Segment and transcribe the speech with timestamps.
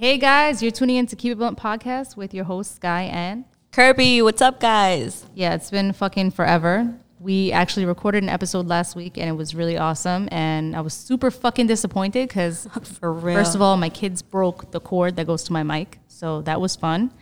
[0.00, 3.44] Hey guys, you're tuning in to Keep It Blunt podcast with your host Sky and
[3.70, 5.26] Kirby, what's up, guys?
[5.34, 6.94] yeah, it's been fucking forever.
[7.18, 10.26] We actually recorded an episode last week and it was really awesome.
[10.32, 15.16] And I was super fucking disappointed because first of all, my kids broke the cord
[15.16, 17.12] that goes to my mic, so that was fun.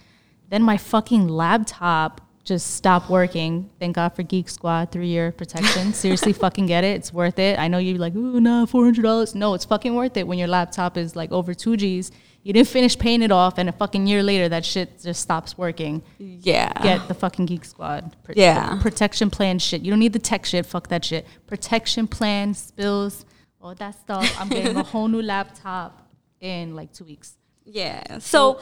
[0.48, 3.70] Then my fucking laptop just stopped working.
[3.80, 5.92] Thank God for Geek Squad three year protection.
[5.94, 6.94] Seriously, fucking get it.
[6.94, 7.58] It's worth it.
[7.58, 9.34] I know you're like, ooh, nah, hundred dollars.
[9.34, 12.12] No, it's fucking worth it when your laptop is like over two G's.
[12.48, 15.58] You didn't finish paying it off, and a fucking year later, that shit just stops
[15.58, 16.02] working.
[16.18, 16.72] yeah.
[16.82, 18.16] Get the fucking Geek Squad.
[18.34, 18.78] Yeah.
[18.80, 19.82] Protection plan shit.
[19.82, 20.64] You don't need the tech shit.
[20.64, 21.26] Fuck that shit.
[21.46, 23.26] Protection plan, spills,
[23.60, 24.34] all that stuff.
[24.40, 26.08] I'm getting a whole new laptop
[26.40, 27.36] in like two weeks.
[27.66, 28.18] Yeah.
[28.20, 28.60] So,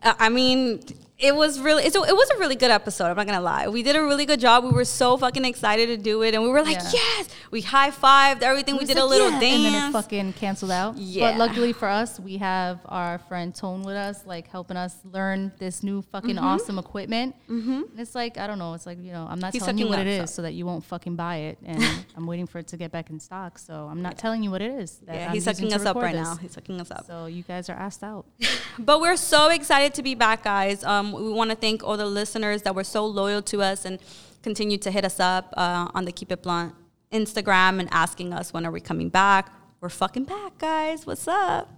[0.00, 0.82] uh, I mean,
[1.16, 3.06] it was really it's a, it was a really good episode.
[3.06, 3.68] I'm not gonna lie.
[3.68, 4.64] We did a really good job.
[4.64, 6.90] We were so fucking excited to do it, and we were like, Yeah.
[6.92, 7.28] yes.
[7.52, 8.74] We high fived everything.
[8.74, 9.64] We was did a little yeah, dance.
[9.66, 10.96] And then it fucking canceled out.
[10.98, 11.30] Yeah.
[11.30, 15.52] But luckily for us, we have our friend Tone with us, like helping us learn
[15.58, 16.44] this new fucking Mm-hmm.
[16.44, 17.36] awesome equipment.
[17.48, 18.00] Mm-hmm.
[18.00, 18.74] It's like, I don't know.
[18.74, 20.66] It's like, you know, I'm not He's telling you what it is so that you
[20.66, 21.58] won't fucking buy it.
[21.64, 21.80] And
[22.16, 23.58] I'm waiting for it to get back in stock.
[23.58, 24.98] So I'm not telling you what it is.
[25.06, 26.24] yeah, I'm he's hooking us up right this.
[26.26, 26.34] now.
[26.36, 27.06] He's hooking us up.
[27.06, 28.26] So you guys are asked out.
[28.76, 30.82] But we're so excited to be back, guys.
[30.82, 33.98] Um, we want to thank all the listeners that were so loyal to us and
[34.42, 36.74] continue to hit us up uh, on the Keep It Blunt
[37.12, 39.52] Instagram and asking us when are we coming back.
[39.80, 41.06] We're fucking back, guys.
[41.06, 41.70] What's up?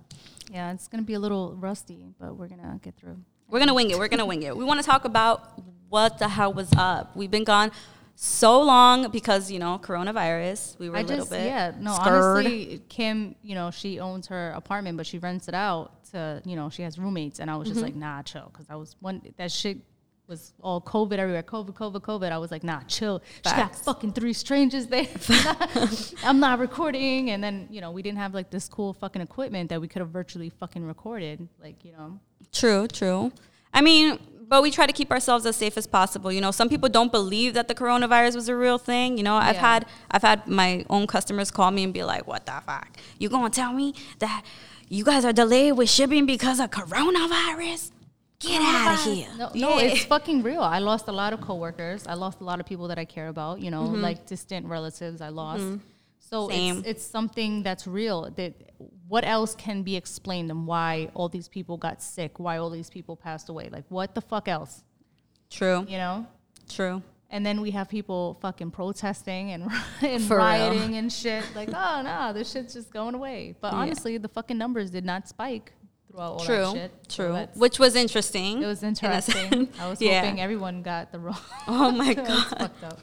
[0.52, 3.18] Yeah, it's gonna be a little rusty, but we're gonna get through.
[3.48, 3.98] We're gonna wing it.
[3.98, 4.56] We're gonna wing it.
[4.56, 7.16] We want to talk about what the hell was up.
[7.16, 7.72] We've been gone
[8.14, 10.78] so long because you know coronavirus.
[10.78, 12.14] We were I a little just bit yeah no scared.
[12.14, 16.56] honestly Kim you know she owns her apartment but she rents it out to you
[16.58, 17.86] know she has roommates and I was just Mm-hmm.
[17.86, 19.78] like nah chill because I was one that shit
[20.32, 24.12] was all COVID everywhere COVID COVID COVID I was like nah chill she got fucking
[24.18, 25.06] three strangers there
[26.24, 29.70] I'm not recording and then you know we didn't have like this cool fucking equipment
[29.70, 32.18] that we could have virtually fucking recorded like you know
[32.52, 33.32] True, true.
[33.74, 36.30] I mean, but we try to keep ourselves as safe as possible.
[36.32, 39.18] You know, some people don't believe that the coronavirus was a real thing.
[39.18, 39.60] You know, I've Yeah.
[39.72, 42.88] had I've had my own customers call me and be like, "What the fuck?
[43.18, 44.42] You gonna tell me that
[44.88, 47.90] you guys are delayed with shipping because of coronavirus?
[48.38, 50.62] Get out of here!" No, no, it's fucking real.
[50.62, 52.06] I lost a lot of coworkers.
[52.06, 53.60] I lost a lot of people that I care about.
[53.60, 54.00] You know, mm-hmm.
[54.00, 55.20] like distant relatives.
[55.20, 55.62] I lost.
[55.62, 55.76] Mm-hmm.
[56.18, 56.78] So Same.
[56.78, 58.30] it's it's something that's real.
[58.36, 58.54] That
[59.08, 62.38] what else can be explained and why all these people got sick?
[62.38, 63.68] Why all these people passed away?
[63.70, 64.82] Like what the fuck else?
[65.48, 66.26] true, You know.
[66.68, 67.02] true.
[67.36, 69.64] And then we have people fucking protesting and,
[70.00, 70.46] and For real.
[70.46, 71.44] rioting and shit.
[71.54, 73.54] Like, oh no, this shit's just going away.
[73.60, 73.78] But Yeah.
[73.80, 75.72] honestly, the fucking numbers did not spike
[76.10, 76.92] throughout all True, that shit.
[77.08, 77.32] So true.
[77.34, 78.62] that's- Which was interesting.
[78.62, 79.50] it was interesting.
[79.50, 79.78] sense.
[79.78, 80.22] I was Yeah.
[80.22, 81.36] hoping everyone got the wrong.
[81.68, 82.44] Oh my god.
[82.58, 82.98] fucked up.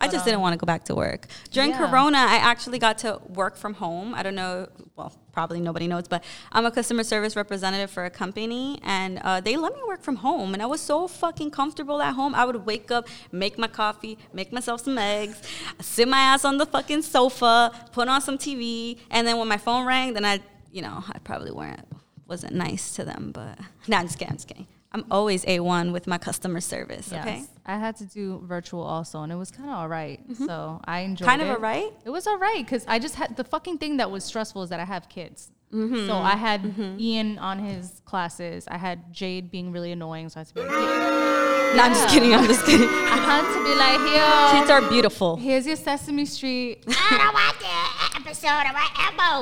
[0.00, 1.26] I just didn't want to go back to work.
[1.50, 1.78] During Yeah.
[1.88, 4.14] Corona, I actually got to work from home.
[4.14, 6.22] I don't know, well, probably nobody knows, but
[6.52, 10.16] I'm a customer service representative for a company, and uh, they let me work from
[10.16, 10.52] home.
[10.52, 12.34] And I was so fucking comfortable at home.
[12.34, 15.40] I would wake up, make my coffee, make myself some eggs,
[15.80, 19.58] sit my ass on the fucking sofa, put on some TV, and then when my
[19.58, 20.40] phone rang, then I,
[20.70, 21.86] you know, I probably weren't
[22.26, 24.32] wasn't nice to them, but no, I'm just kidding.
[24.32, 24.66] I'm just kidding.
[24.94, 27.12] I'm always a1 with my customer service.
[27.12, 27.38] Okay.
[27.38, 27.48] Yes.
[27.66, 30.20] I had to do virtual also, and it was kind of all right.
[30.46, 31.56] So I enjoyed Kind of it.
[31.56, 31.90] a right?
[32.04, 34.70] It was all right because I just had the fucking thing that was stressful is
[34.70, 35.50] that I have kids.
[35.72, 36.06] Mm-hmm.
[36.06, 38.68] So I had Ian on his classes.
[38.68, 41.92] I had Jade being really annoying, so I had to be like, "Here." No, I'm
[41.92, 42.32] just kidding.
[42.34, 42.88] I'm just kidding.
[42.88, 44.60] I had to be like, here.
[44.60, 45.36] Kids are beautiful.
[45.36, 46.84] Here's your Sesame Street.
[46.86, 48.88] I don't want the episode of my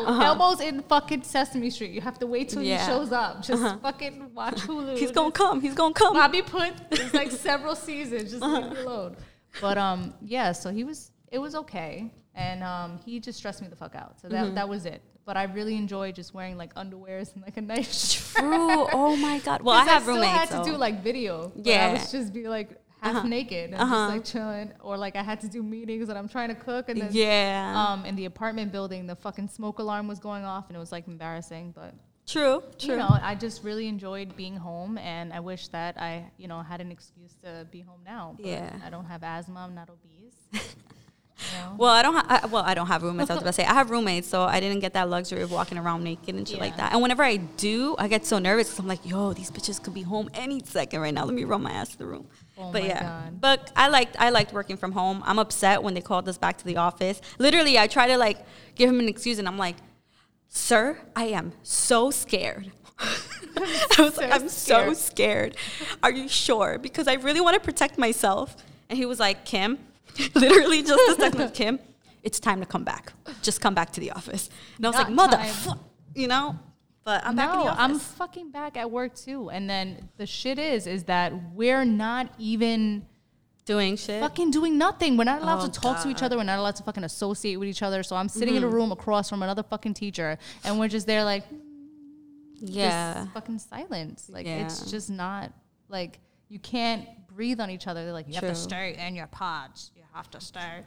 [0.06, 0.22] elbow.
[0.24, 1.90] Elmo's in fucking Sesame Street.
[1.90, 2.78] You have to wait till Yeah.
[2.80, 3.42] he shows up.
[3.42, 4.96] Just fucking watch Hulu.
[4.96, 5.60] He's gonna come.
[5.60, 6.14] He's gonna come.
[6.14, 8.30] Bobby put it's like several seasons.
[8.30, 9.16] Just leave me alone.
[9.60, 10.52] But um, yeah.
[10.52, 11.10] So he was.
[11.30, 14.20] It was okay, and um, he just stressed me the fuck out.
[14.20, 15.02] So that that was it.
[15.24, 18.40] But I really enjoy just wearing like underwears and like a nice shirt.
[18.42, 18.88] True.
[18.92, 19.62] Oh my god.
[19.62, 20.32] Well, I have still roommates.
[20.38, 21.52] had to so- do like video.
[21.56, 21.86] Yeah.
[21.88, 23.94] I was just be like half naked and Uh-huh.
[23.94, 26.88] just like chilling, or like I had to do meetings and I'm trying to cook
[26.88, 27.74] and then yeah.
[27.76, 30.92] um in the apartment building the fucking smoke alarm was going off and it was
[30.92, 31.94] like embarrassing, but
[32.26, 32.62] true.
[32.78, 32.90] True.
[32.92, 36.62] you know I just really enjoyed being home and I wish that I you know
[36.62, 38.34] had an excuse to be home now.
[38.36, 38.70] But Yeah.
[38.86, 39.60] I don't have asthma.
[39.60, 40.36] I'm not obese.
[41.76, 42.14] well, I don't.
[42.14, 43.30] Ha- I, well, I don't have roommates.
[43.30, 45.50] I was about to say I have roommates, so I didn't get that luxury of
[45.50, 46.92] walking around naked and shit like that.
[46.92, 49.94] And whenever I do, I get so nervous because I'm like, "Yo, these bitches could
[49.94, 51.24] be home any second right now.
[51.24, 52.26] Let me run my ass to the room."
[52.58, 53.40] Oh but yeah, God.
[53.40, 55.22] but I liked I liked working from home.
[55.24, 57.20] I'm upset when they called us back to the office.
[57.38, 58.38] Literally, I try to like
[58.74, 59.76] give him an excuse, and I'm like,
[60.48, 62.72] "Sir, I am so scared."
[63.56, 64.96] I was like, I'm so scared.
[64.96, 65.56] scared.
[66.02, 66.78] Are you sure?
[66.78, 68.56] Because I really want to protect myself.
[68.88, 69.78] And he was like, Kim,
[70.34, 71.78] literally just a second, Kim,
[72.22, 73.12] it's time to come back.
[73.42, 74.48] Just come back to the office.
[74.76, 75.78] And I was Not like, mother,
[76.14, 76.58] you know?
[77.04, 77.78] But I'm back in the office.
[77.80, 79.50] I'm fucking back at work too.
[79.50, 83.04] And then the shit is, is that we're not even
[83.64, 84.20] doing shit.
[84.20, 85.16] fucking doing nothing.
[85.16, 86.24] We're not allowed Oh, to talk to each Mm-hmm.
[86.26, 86.36] other.
[86.36, 88.04] We're not allowed to fucking associate with each other.
[88.04, 91.24] So I'm sitting in a room across from another fucking teacher, and we're just there
[91.24, 91.42] like,
[92.60, 93.26] yeah.
[93.34, 94.28] fucking silence.
[94.32, 94.64] Like Yeah.
[94.64, 95.52] it's just not
[95.88, 98.04] like you can't breathe on each other.
[98.04, 99.90] They're like, you have to stay in your pods.
[100.12, 100.84] Have to stay.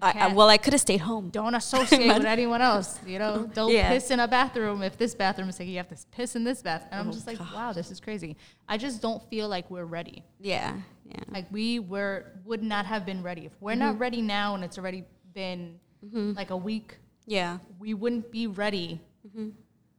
[0.00, 1.28] I, I, well, I could have stayed home.
[1.28, 2.98] don't associate with anyone else.
[3.06, 3.90] You know, don't Yeah.
[3.90, 5.72] piss in a bathroom if this bathroom is taking.
[5.72, 6.86] You have to piss in this bath.
[6.90, 8.36] And I'm Oh, just like, wow, this is crazy.
[8.68, 10.24] I just don't feel like we're ready.
[10.40, 10.76] Yeah.
[11.04, 11.16] Yeah.
[11.28, 13.80] Like we were would not have been ready if we're Mm-hmm.
[13.80, 15.04] not ready now, and it's already
[15.34, 15.78] been
[16.12, 16.96] like a week.
[17.26, 17.58] Yeah.
[17.78, 18.98] We wouldn't be ready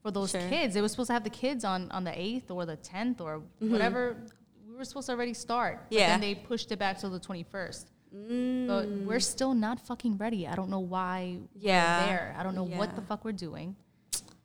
[0.02, 0.42] for those Mm-hmm.
[0.42, 0.50] Sure.
[0.50, 0.76] kids.
[0.76, 3.40] It was supposed to have the kids on on the eighth or the tenth or
[3.40, 3.72] Mm-hmm.
[3.72, 4.18] whatever.
[4.68, 5.86] We were supposed to already start.
[5.90, 6.08] But Yeah.
[6.08, 7.92] then they pushed it back to the twenty first.
[8.16, 8.68] Mm.
[8.68, 10.48] But we're still not fucking ready.
[10.48, 12.02] I don't know why Yeah.
[12.02, 12.36] we're there.
[12.38, 13.76] I don't know what the fuck we're doing.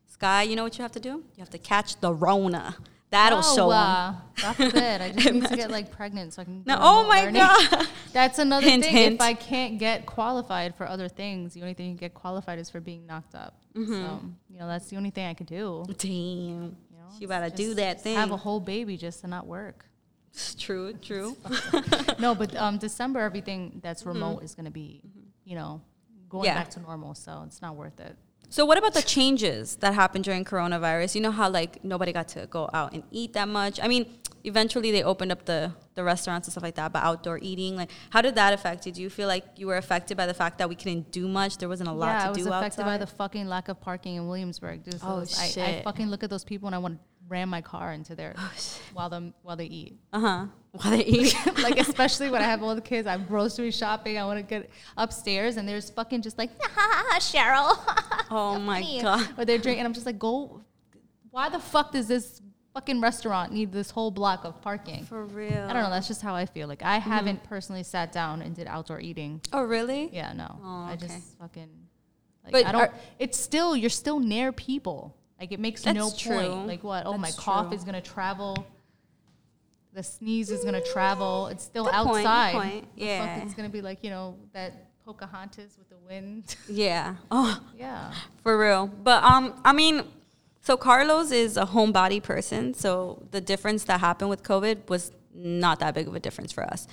[0.06, 1.11] Sky, you know what you have to do?
[1.37, 2.76] You have to catch the Rona.
[3.11, 5.00] That'll oh, show uh, God forbid.
[5.00, 6.62] I just need to get like pregnant so I can.
[6.67, 7.41] No, oh my learning.
[7.41, 7.87] God.
[8.12, 8.93] That's another Hint, thing.
[8.93, 9.15] hint.
[9.15, 12.69] If I can't get qualified for other things, the only thing you get qualified is
[12.69, 13.62] for being knocked up.
[13.75, 13.93] Mm-hmm.
[13.93, 14.20] So
[14.50, 15.85] you know that's the only thing I could do.
[15.97, 16.11] Damn.
[16.11, 18.17] You know, You gotta do that thing.
[18.17, 19.87] Have a whole baby just to not work.
[20.58, 21.36] True, true.
[22.19, 25.02] no, but um, December everything that's remote is going to be,
[25.44, 25.80] you know,
[26.28, 26.44] going Mm-hmm.
[26.44, 26.54] Yeah.
[26.62, 27.14] back to normal.
[27.14, 28.14] So it's not worth it.
[28.50, 31.14] So what about the changes that happened during coronavirus?
[31.14, 33.78] You know how like nobody got to go out and eat that much.
[33.82, 34.06] I mean,
[34.44, 37.90] eventually they opened up the the restaurants and stuff like that, but outdoor eating, like
[38.10, 38.92] how did that affect you?
[38.92, 41.58] Do you feel like you were affected by the fact that we couldn't do much?
[41.58, 42.52] There wasn't a lot yeah, to do outside.
[42.52, 44.84] I was affected by the fucking lack of parking in Williamsburg.
[44.84, 47.48] Just Oh, those- I, I fucking look at those people and I want to ram
[47.48, 48.52] my car into their Oh,
[48.92, 49.98] while them while they eat.
[50.12, 50.46] uh huh.
[50.72, 51.36] While they eat.
[51.62, 54.19] like especially when I have all the kids, I'm grocery shopping.
[54.19, 56.50] I want to get upstairs and there's fucking just like
[57.20, 57.76] Cheryl.
[58.30, 59.28] oh my god.
[59.38, 59.84] or they're drinking.
[59.84, 60.62] I'm just like, go.
[61.30, 62.40] Why the fuck does this
[62.75, 65.04] fucking restaurant need this whole block of parking?
[65.04, 65.52] For real.
[65.69, 65.90] I don't know.
[65.90, 66.69] That's just how I feel.
[66.69, 69.40] Like I haven't personally sat down and did outdoor eating.
[69.52, 70.08] Oh really?
[70.12, 70.58] Yeah, no.
[70.62, 71.69] Oh, I just fucking.
[72.44, 72.81] Like, But I don't.
[72.82, 75.14] are- it's still you're still near people.
[75.40, 76.35] Like it makes no true.
[76.37, 76.67] point.
[76.67, 77.06] Like what?
[77.06, 77.76] Oh, my cough true.
[77.76, 78.67] is gonna travel.
[79.94, 81.46] The sneeze is gonna travel.
[81.49, 82.52] It's still Good point, outside.
[82.52, 82.85] point.
[82.85, 83.43] Fuck, Yeah.
[83.43, 86.56] it's gonna be like you know that Pocahontas with the wind.
[86.69, 87.14] Yeah.
[87.31, 87.61] Oh.
[87.76, 88.12] yeah.
[88.43, 88.87] For real.
[88.88, 90.02] But um I mean
[90.61, 95.79] so Carlos is a homebody person, so the difference that happened with COVID was not
[95.81, 96.87] that big of a difference for us.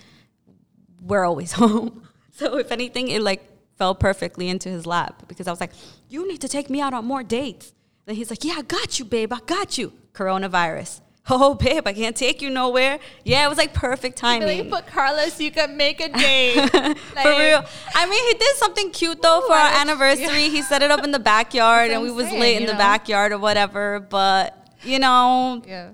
[1.01, 2.03] We're always home.
[2.31, 3.43] So if anything it like
[3.77, 5.73] fell perfectly into his lap because I was like,
[6.09, 7.73] "You need to take me out on more dates."
[8.05, 9.33] Then he's like, "Yeah, I got you, babe.
[9.33, 11.01] I got you." Coronavirus.
[11.27, 12.99] Oh, babe, I can't take you nowhere.
[13.23, 14.69] Yeah, it was like perfect timing.
[14.69, 16.69] put Carlos, you can make a date.
[16.69, 16.83] For
[17.23, 17.65] real.
[17.95, 20.49] I mean, he did something cute though for our anniversary.
[20.49, 22.73] He set it up in the backyard, and we was saying, late in you the
[22.75, 23.99] backyard or whatever.
[23.99, 25.89] But you know, Yeah.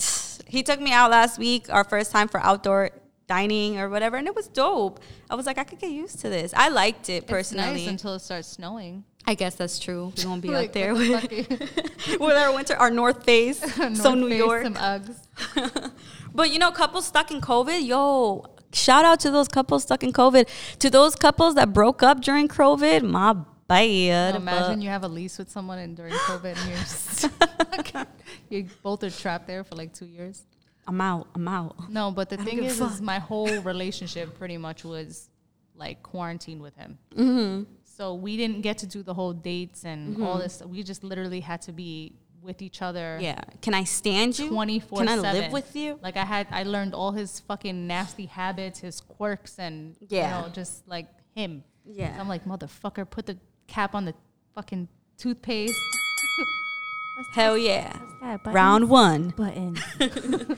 [0.47, 2.89] he took me out last week, our first time for outdoor
[3.27, 4.99] dining or whatever, and it was dope.
[5.29, 6.53] I was like, I could get used to this.
[6.57, 7.69] I liked it personally.
[7.69, 9.05] It's nice until it starts snowing.
[9.27, 10.11] I guess that's true.
[10.17, 11.31] We won't be Like, out there with,
[12.19, 14.63] with our winter, our North Face, so North New Face, York.
[14.63, 15.91] some Uggs.
[16.33, 20.13] But you know, couples stuck in COVID, yo, shout out to those couples stuck in
[20.13, 20.47] COVID.
[20.79, 23.35] To those couples that broke up during COVID, my
[23.67, 24.35] bad.
[24.35, 27.29] Imagine but- you have a lease with someone and during COVID and you're just,
[28.49, 30.43] you both are trapped there for like two years.
[30.87, 31.27] I'm out.
[31.35, 31.89] I'm out.
[31.89, 35.29] No, but the don't thing is, is my whole relationship pretty much was
[35.75, 36.97] like quarantined with him.
[37.15, 37.71] Mm-hmm.
[38.01, 40.41] So we didn't get to do the whole dates and all mm-hmm.
[40.41, 40.63] this.
[40.65, 43.19] We just literally had to be with each other.
[43.21, 43.39] Yeah.
[43.61, 44.49] Can I stand you?
[44.49, 45.99] 24 Can I live with you?
[46.01, 50.39] Like I had, I learned all his fucking nasty habits, his quirks, and Yeah.
[50.39, 51.63] you know, just like him.
[51.85, 52.15] Yeah.
[52.15, 54.15] So I'm like, motherfucker, put the cap on the
[54.55, 54.87] fucking
[55.19, 55.79] toothpaste.
[57.35, 57.99] Hell yeah.
[58.21, 58.55] that, buttons?
[58.55, 59.29] Round one.
[59.37, 59.77] button.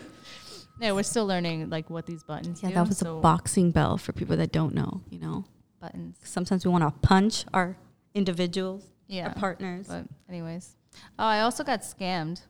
[0.79, 2.75] yeah, we're still learning like what these buttons Yeah, do.
[2.75, 5.43] that was so a boxing bell for people that don't know, you know.
[5.83, 6.17] Buttons.
[6.23, 7.75] Sometimes we want to punch our
[8.13, 9.87] individuals, Yeah, our partners.
[9.87, 10.75] But anyways,
[11.19, 12.41] oh, I also got scammed.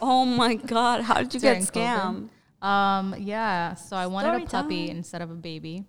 [0.00, 1.02] Oh my God.
[1.02, 2.28] How did you get During COVID.
[2.62, 2.66] scammed?
[2.66, 3.74] Um, yeah.
[3.74, 4.96] So I wanted Story a puppy time.
[4.96, 5.84] instead of a baby.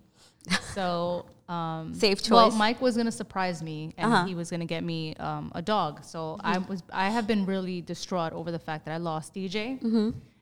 [0.74, 2.58] So um, Safe Well, choice.
[2.58, 4.24] Mike was gonna surprise me, and Uh-huh.
[4.26, 6.04] he was gonna get me um, a dog.
[6.04, 9.58] So I was I have been really distraught over the fact that I lost DJ,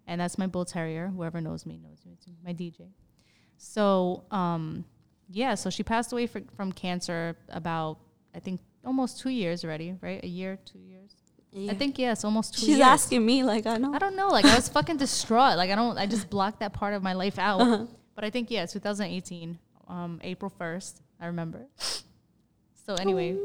[0.07, 1.09] and that's my bull terrier.
[1.17, 2.13] Whoever knows me knows me.
[2.19, 2.89] It's my DJ.
[3.57, 4.85] So um,
[5.35, 7.99] yeah, so she passed away fr- from cancer about
[8.35, 10.23] I think almost two years already, right?
[10.23, 11.11] A year, two years.
[11.71, 12.81] I think yes, almost two She's years.
[12.81, 13.95] asking me, like, I know.
[13.95, 14.29] I don't know.
[14.29, 15.57] Like I was fucking distraught.
[15.57, 15.97] Like I don't.
[15.97, 17.89] I just blocked that part of my life out.
[18.17, 21.01] But I think yeah, 2018, um, April 1st.
[21.21, 21.67] I remember.
[22.87, 23.37] So anyway,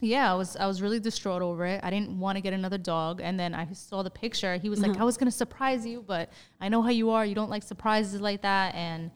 [0.00, 1.80] yeah, I was I was really distraught over it.
[1.82, 4.56] I didn't want to get another dog, and then I saw the picture.
[4.56, 6.30] He was like, "I was gonna surprise you, but
[6.60, 7.26] I know how you are.
[7.26, 9.10] You don't like surprises like that, and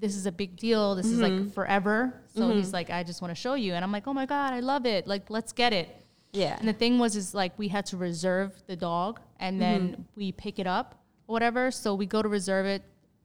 [0.00, 0.94] this is a big deal.
[0.94, 1.50] This is like mm-hmm.
[1.50, 2.74] forever." So he's mm-hmm.
[2.74, 4.86] like, "I just want to show you," and I'm like, "Oh my god, I love
[4.86, 5.06] it!
[5.06, 5.88] Like, let's get it."
[6.32, 6.56] Yeah.
[6.58, 10.02] And the thing was, is like we had to reserve the dog, and then mm-hmm.
[10.16, 11.70] we pick it up, or whatever.
[11.70, 12.82] So we go to reserve it,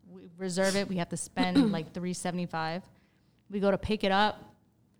[0.10, 0.88] we reserve it.
[0.88, 2.84] We have to spend like three seventy five.
[3.50, 4.42] We go to pick it up.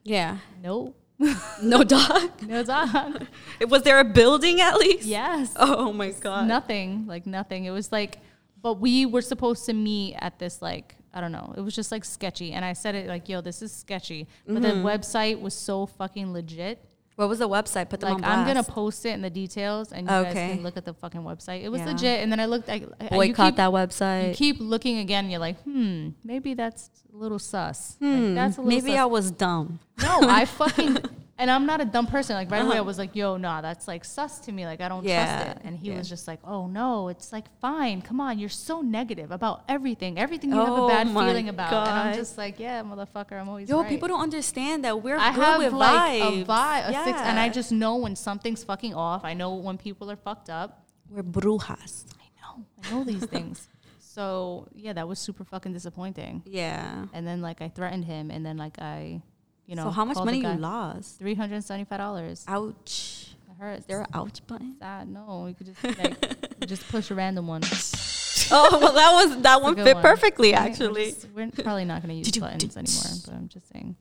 [0.04, 0.38] Yeah.
[0.62, 0.94] No,
[1.62, 2.42] No dog.
[2.48, 3.26] no dog.
[3.68, 5.06] Was there a building at least?
[5.06, 5.54] yes.
[5.56, 6.48] Oh my god.
[6.48, 8.20] nothing like nothing it was like
[8.62, 11.92] but we were supposed to meet at this like i don't know it was just
[11.92, 14.86] like sketchy and i said it like yo this is sketchy but the Mm-hmm.
[14.86, 16.78] website was so fucking legit
[17.16, 17.90] What was the website?
[17.90, 20.64] Put them like on i'm gonna post it in the details and you guys can
[20.64, 21.92] look at the fucking website it was Yeah.
[21.94, 24.30] legit and then i looked like you boycott keep, that website.
[24.30, 28.62] you keep looking again you're like hmm maybe that's a little sus like, that's a
[28.62, 29.00] little Hmm, Maybe sus.
[29.00, 29.80] I was dumb.
[30.02, 30.98] no i fucking
[31.38, 32.84] and i'm not a dumb person like right away i Uh-huh.
[32.86, 35.62] was like yo nah that's like sus to me like i don't Yeah, trust it
[35.66, 35.98] and he yeah.
[35.98, 40.18] was just like oh no it's like fine come on you're so negative about everything
[40.18, 43.50] everything you have a Oh bad feeling about and i'm just like yeah motherfucker i'm
[43.50, 43.90] always Yo, right.
[43.90, 46.42] people don't understand that we're I good have with like vibes.
[46.42, 49.24] a vibe, a six, and I just know when something's fucking off.
[49.26, 50.86] I know when people are fucked up.
[51.10, 52.06] we're brujas.
[52.20, 53.68] I know, I know these things.
[54.00, 56.42] So yeah, that was super fucking disappointing.
[56.46, 57.08] Yeah.
[57.12, 59.22] And then like I threatened him, and then like I,
[59.68, 61.18] you know, so how much money you lost?
[61.20, 62.44] Three hundred seventy-five dollars.
[62.48, 63.36] Ouch.
[63.50, 63.86] It hurts.
[63.86, 64.76] There an ouch button?
[64.80, 65.08] sad.
[65.10, 67.62] No, you could just like just push a random one.
[68.52, 70.02] oh well, that was that one fit one.
[70.04, 70.52] perfectly.
[70.54, 70.62] Right?
[70.62, 73.96] We're Actually, just- we're, probably not going to use buttons anymore, but I'm just saying.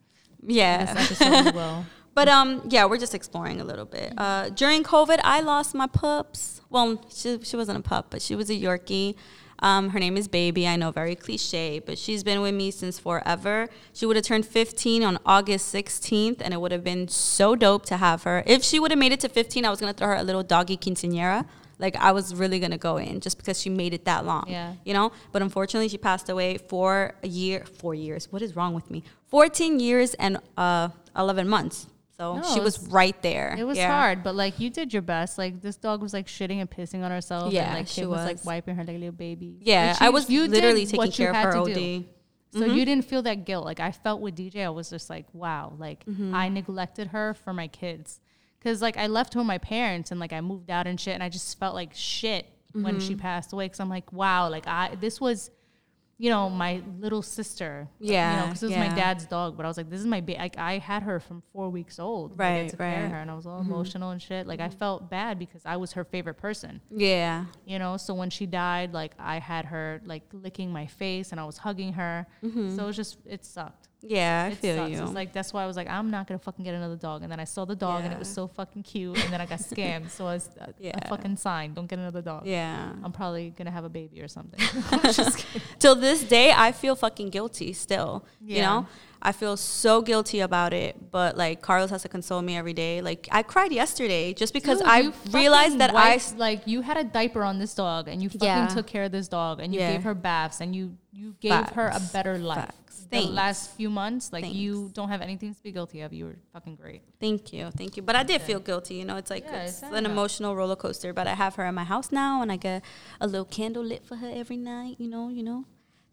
[0.46, 0.92] yeah.
[0.94, 1.86] This episode we will.
[2.14, 4.12] But um, yeah, we're just exploring a little bit.
[4.16, 6.60] Uh, during COVID, I lost my pups.
[6.70, 9.16] Well, she she wasn't a pup, but she was a Yorkie.
[9.60, 10.66] Um, her name is Baby.
[10.66, 13.68] I know, very cliche, but she's been with me since forever.
[13.92, 17.86] She would have turned 15 on August 16th, and it would have been so dope
[17.86, 18.42] to have her.
[18.46, 20.42] If she would have made it to 15, I was gonna throw her a little
[20.42, 21.46] doggy quinceañera.
[21.78, 24.44] Like I was really gonna go in just because she made it that long.
[24.48, 24.74] Yeah.
[24.84, 28.30] You know, but unfortunately, she passed away for a year, four years.
[28.30, 29.02] What is wrong with me?
[29.28, 31.86] 14 years and uh, 11 months.
[32.16, 33.56] So No, she was was- right there.
[33.58, 33.88] It was Yeah.
[33.90, 35.36] hard, but like you did your best.
[35.36, 37.52] Like this dog was like shitting and pissing on herself.
[37.52, 38.24] Yeah, and, like she Kid was.
[38.24, 39.58] like wiping her like a little baby.
[39.60, 41.74] Yeah, Like, I was you literally taking care of her to OD.
[41.74, 42.04] do.
[42.52, 42.74] So Mm-hmm.
[42.76, 43.64] you didn't feel that guilt.
[43.64, 46.32] Like I felt with DJ, I was just like, wow, like Mm-hmm.
[46.34, 48.20] I neglected her for my kids.
[48.62, 51.22] Cause like I left home my parents and like I moved out and shit, and
[51.22, 52.98] I just felt like shit when Mm-hmm.
[53.08, 53.68] she passed away.
[53.68, 55.50] Cause I'm like, wow, like I this was,
[56.18, 57.88] you know, my little sister.
[58.00, 58.30] Yeah.
[58.30, 58.88] you know, because it was yeah.
[58.88, 59.56] my dad's dog.
[59.56, 61.98] But I was like, this is my ba- like I had her from four weeks
[61.98, 62.32] old.
[62.32, 63.10] I Right, care right.
[63.10, 63.72] her, and I was all mm-hmm.
[63.72, 64.46] emotional and shit.
[64.46, 64.78] Like I mm-hmm.
[64.78, 67.46] felt bad because I was her favorite person Yeah.
[67.64, 71.40] you know so when she died like i had her like licking my face and
[71.40, 72.76] i was hugging her mm-hmm.
[72.76, 74.90] so it was just it sucked Yeah, I it feel sucks.
[74.90, 75.02] you.
[75.02, 77.32] It's like that's why i was like i'm not gonna fucking get another dog and
[77.32, 79.58] then i saw the dog and it was so fucking cute and then i got
[79.60, 80.92] scammed so it's a, uh, Yeah.
[81.02, 82.92] a fucking sign don't get another dog yeah.
[83.02, 84.60] i'm probably gonna have a baby or something
[85.78, 88.24] Till this day, I feel fucking guilty still.
[88.44, 88.86] You know?
[89.26, 93.00] I feel so guilty about it, but like Carlos has to console me every day.
[93.00, 96.98] Like I cried yesterday just because Dude, I realized that I wiped- like you had
[96.98, 98.66] a diaper on this dog and you fucking Yeah.
[98.68, 99.92] took care of this dog and you Yeah.
[99.92, 102.98] gave her baths and you you gave her a better life Facts.
[103.04, 103.30] the Thanks.
[103.32, 106.74] last few months like you don't have anything to be guilty of you were fucking
[106.74, 108.02] great Thank you, thank you.
[108.02, 108.96] But I did feel guilty.
[108.96, 111.12] You know, it's like Yeah, it's an emotional roller coaster.
[111.14, 112.82] But I have her in my house now, and I get
[113.20, 114.96] a little candle lit for her every night.
[114.98, 115.64] You know, you know.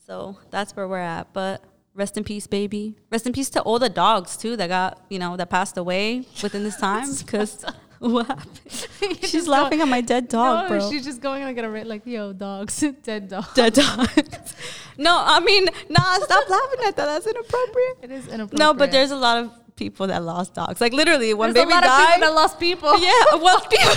[0.08, 1.34] So that's where we're at.
[1.34, 2.95] But rest in peace, baby.
[3.12, 6.25] Rest in peace to all the dogs too that got you know that passed away
[6.41, 7.07] within this time.
[7.19, 7.65] Because
[8.00, 9.19] what happened?
[9.24, 10.89] She's laughing at my dead dog, no, bro.
[10.89, 13.53] she's just going like a like yo dogs, dead dog.
[13.53, 14.55] dead dogs.
[14.98, 16.15] no, I mean, nah.
[16.15, 17.05] Stop laughing at that.
[17.05, 17.98] That's inappropriate.
[18.01, 18.60] It is inappropriate.
[18.60, 20.81] No, but there's a lot of people that lost dogs.
[20.81, 22.15] Like literally, when There's baby a lot of died.
[22.15, 23.00] people that lost people.
[23.00, 23.93] yeah, well, people.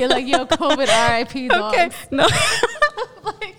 [0.00, 1.74] You're like yo COVID RIP dogs.
[1.76, 2.26] Okay, no.
[3.24, 3.53] like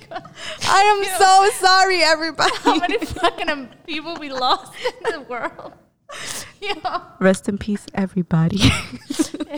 [0.67, 1.03] I am
[1.53, 2.55] so sorry, everybody.
[2.57, 5.73] how many fucking people we lost in the world?
[6.61, 6.73] Yo,
[7.19, 8.57] Rest in peace, everybody.
[8.57, 9.53] COVID.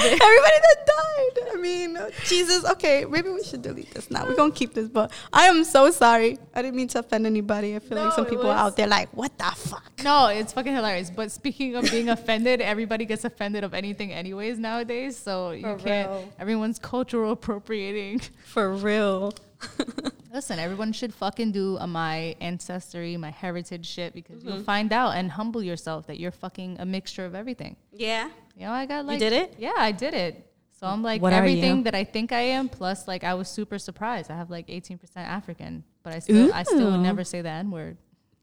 [0.00, 1.48] everybody that died.
[1.52, 2.64] I mean, Jesus.
[2.72, 4.24] Okay, maybe we should delete this now.
[4.26, 6.38] We're gonna keep this, but I am so sorry.
[6.54, 7.74] I didn't mean to offend anybody.
[7.74, 9.90] I feel like some people was- out there like, what the fuck?
[10.04, 11.10] No, it's fucking hilarious.
[11.10, 15.16] But speaking of being offended, everybody gets offended of anything anyways nowadays.
[15.16, 16.08] So you For can't.
[16.10, 16.28] real.
[16.38, 18.20] Everyone's cultural appropriating.
[18.44, 19.32] For real.
[20.34, 24.48] Listen, everyone should fucking do a my ancestry, my heritage shit because Mm-hmm.
[24.48, 27.76] you'll find out and humble yourself that you're fucking a mixture of everything.
[27.92, 28.28] Yeah.
[28.56, 29.54] You know, I got like You did it?
[29.58, 30.44] Yeah, I did it.
[30.80, 32.68] So I'm like What everything that I think I am.
[32.68, 34.28] Plus, like I was super surprised.
[34.28, 37.70] I have like 18% African, but I still I still would never say the N
[37.70, 37.96] word.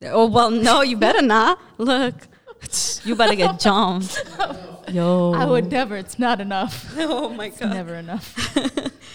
[0.04, 1.60] Oh well, no, you better not.
[1.78, 2.16] Look,
[3.04, 4.18] you better get jumped.
[4.90, 5.98] Yo, I would never.
[5.98, 6.94] It's not enough.
[6.98, 8.58] Oh my It's never enough.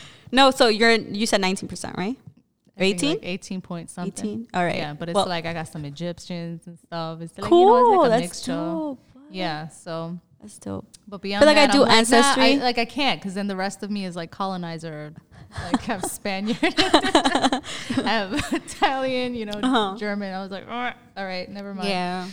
[0.30, 2.16] no, so you're you said nineteen percent, right?
[2.78, 3.11] I 18?
[3.11, 4.26] like 18 point something.
[4.26, 4.49] 18?
[4.54, 4.76] All right.
[4.76, 7.21] Yeah, but it's Well- like I got some Egyptians and stuff.
[7.21, 7.61] It's like, Cool.
[7.61, 8.52] you know, it's like a That's mixture.
[8.52, 9.00] dope.
[9.30, 10.87] Yeah, so That's dope.
[11.09, 12.42] but beyond like I that, do I'm like, nah, ancestry.
[12.45, 15.14] I, like I can't because then the rest of me is like colonizer.
[15.73, 17.61] Like have Spaniard, I
[18.04, 19.97] have Italian, you know, Uh-huh.
[19.99, 20.35] German.
[20.35, 20.92] I was like, all
[21.25, 21.88] right, never mind.
[21.88, 22.28] Yeah.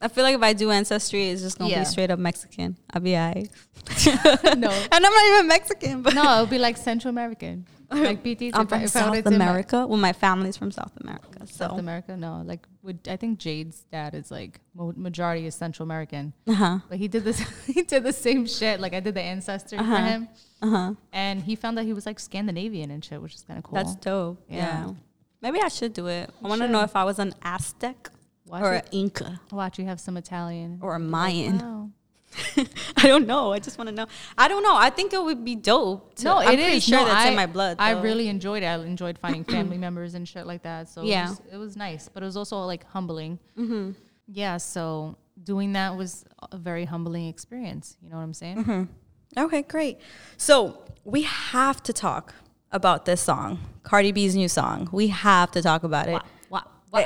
[0.00, 1.80] I feel like if I do ancestry, it's just gonna Yeah.
[1.80, 2.76] be straight up Mexican.
[2.92, 3.50] I'll be alright.
[4.06, 8.52] no, And I'm not even Mexican, but no, it'll be like Central American, like BT.
[8.54, 9.86] I'm from South America.
[9.86, 13.84] well, my family's from South America, so South America, no, like would I think Jade's
[13.90, 16.32] dad is like majority is Central American.
[16.46, 17.40] uh huh, But he did this.
[17.66, 18.78] he did the same shit.
[18.80, 19.96] Like I did the ancestry Uh-huh.
[19.96, 20.28] for him,
[20.62, 20.92] uh huh.
[21.12, 23.74] and he found that he was like Scandinavian and shit, which is kind of cool.
[23.76, 24.44] That's dope.
[24.48, 24.56] Yeah.
[24.86, 24.92] Yeah.
[25.40, 26.30] Maybe I should do it.
[26.44, 28.10] I want to know if I was an Aztec
[28.48, 29.78] watch, or an Inca watch.
[29.78, 31.58] You have some Italian or a Mayan.
[31.58, 31.90] Wow.
[32.96, 33.52] I don't know.
[33.52, 34.06] I just want to know.
[34.36, 34.76] I don't know.
[34.76, 36.14] I think it would be dope.
[36.16, 36.64] To, No, I'm it is.
[36.64, 37.76] pretty sure No, that's I, in my blood.
[37.80, 38.66] I really enjoyed it.
[38.66, 40.88] I enjoyed finding family members and shit like that.
[40.88, 41.26] So Yeah.
[41.26, 43.38] it, was, it was nice, but it was also like humbling.
[43.58, 43.92] Mm-hmm.
[44.30, 44.58] Yeah.
[44.58, 47.96] So doing that was a very humbling experience.
[48.02, 48.64] You know what I'm saying?
[48.64, 49.40] Mm-hmm.
[49.44, 49.98] Okay, great.
[50.36, 52.34] So we have to talk
[52.72, 54.88] about this song, Cardi B's new song.
[54.92, 57.04] We have to talk about it Wow.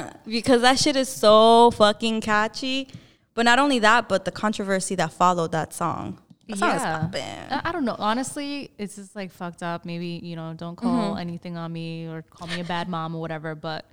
[0.26, 2.88] because that shit is so fucking catchy.
[3.34, 6.18] But not only that, but the controversy that followed that song.
[6.48, 7.60] That song Yeah.
[7.64, 7.96] I, I don't know.
[7.98, 9.84] Honestly, it's just like fucked up.
[9.86, 10.86] Maybe, you know, don't Mm-hmm.
[10.86, 13.54] call anything on me or call me a bad mom or whatever.
[13.54, 13.86] But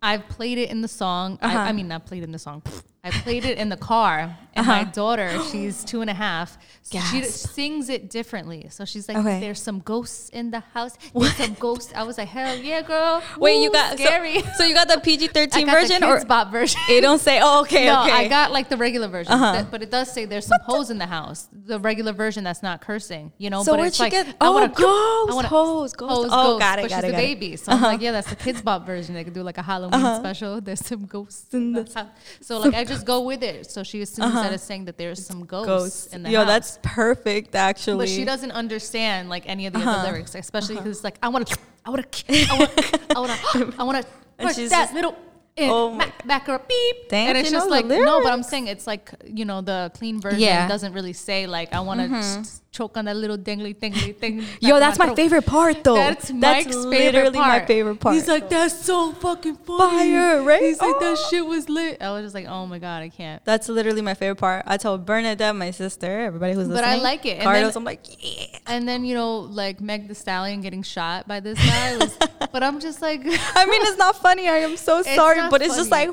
[0.00, 1.38] I've played it in the song.
[1.40, 1.56] Uh-huh.
[1.56, 2.62] I, I mean, not played in the song.
[3.04, 4.36] I played it in the car.
[4.54, 4.90] And my uh-huh.
[4.92, 6.58] daughter, she's two and a half.
[6.82, 8.66] So she sings it differently.
[8.68, 9.40] So she's like, Okay.
[9.40, 10.94] there's some ghosts in the house.
[11.14, 11.90] There's some ghosts.
[11.96, 13.22] I was like, hell yeah, girl.
[13.38, 14.42] Wait, you got so- scary.
[14.56, 16.78] So, you got the PG thirteen version the or Kidz Bop version.
[16.90, 17.40] it don't say?
[17.42, 18.12] Oh, okay, No, okay.
[18.12, 19.52] I got like the regular version, Uh-huh.
[19.52, 21.48] That- but it does say there's some hoes in the house.
[21.50, 23.62] The regular version that's not cursing, you know.
[23.62, 26.12] So but where'd it's she like, get- oh, ghost, I wanna- oh, hoes, ghost.
[26.12, 27.22] hoes, Oh, ghost, got it, But got she's it, a got it.
[27.40, 27.86] baby, so I'm uh-huh.
[27.86, 29.14] like, yeah, that's the Kidz Bop version.
[29.14, 30.18] They could do like a Halloween uh-huh.
[30.18, 30.60] special.
[30.60, 32.08] There's some ghosts in the house.
[32.42, 33.70] So like, I just go with it.
[33.70, 36.06] So she assumes that it's saying that there's some ghosts, Ghosts.
[36.14, 36.48] in the Yo, house.
[36.48, 37.54] that's perfect.
[37.54, 39.90] Actually, But she doesn't understand like any of the Uh-huh.
[39.90, 43.00] other lyrics, especially because it's like I want to, I want to, I want to,
[43.16, 45.16] I want to, I want to And she's that just- little.
[45.54, 47.08] In, Oh my back, up, beep.
[47.10, 50.18] Damn, and it's just like no, but I'm saying it's like you know the clean
[50.18, 50.60] version Yeah.
[50.60, 50.68] Mm-hmm.
[50.68, 54.42] doesn't really say like I want to choke on that little dingly dingly thing.
[54.60, 55.94] Yo, that's my favorite part though.
[55.94, 58.14] That's Mike's favorite literally my favorite part.
[58.14, 60.12] He's like, that's so fucking funny.
[60.12, 60.62] Fire, right?
[60.62, 61.28] He's like, that Oh.
[61.30, 62.00] shit was lit.
[62.00, 63.44] I was just like, oh my god, I can't.
[63.44, 64.62] That's literally my favorite part.
[64.66, 67.00] I told Bernadette, my sister, everybody who's But listening.
[67.00, 67.34] I like it.
[67.34, 68.58] And Carlos, then- I'm like, yeah.
[68.66, 72.16] And then you know, like Meg The Stallion getting shot by this guy was,
[72.52, 74.48] but I'm just like, I mean, it's not funny.
[74.48, 76.10] I am so sorry, but it's just like,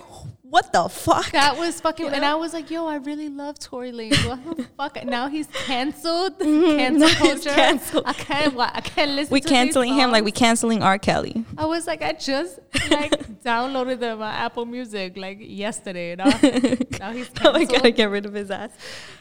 [0.49, 1.31] what the fuck?
[1.31, 2.25] That was fucking, You and?
[2.25, 4.27] I was like, "Yo, I really love Tory Lanez.
[4.27, 6.39] What the fuck?" Now he's canceled.
[6.39, 6.77] Mm-hmm.
[6.77, 7.49] Cancel He's culture.
[7.51, 8.03] canceled.
[8.05, 8.57] I can't.
[8.59, 9.33] I can't listen.
[9.33, 10.97] we canceling him like we canceling R.
[10.97, 11.45] Kelly.
[11.57, 12.59] I was like, I just
[12.89, 13.11] like
[13.43, 16.15] downloaded them on uh, Apple Music like yesterday.
[16.15, 16.25] Now,
[16.99, 18.71] now he's Now I gotta get rid of his ass.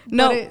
[0.06, 0.48] No, it-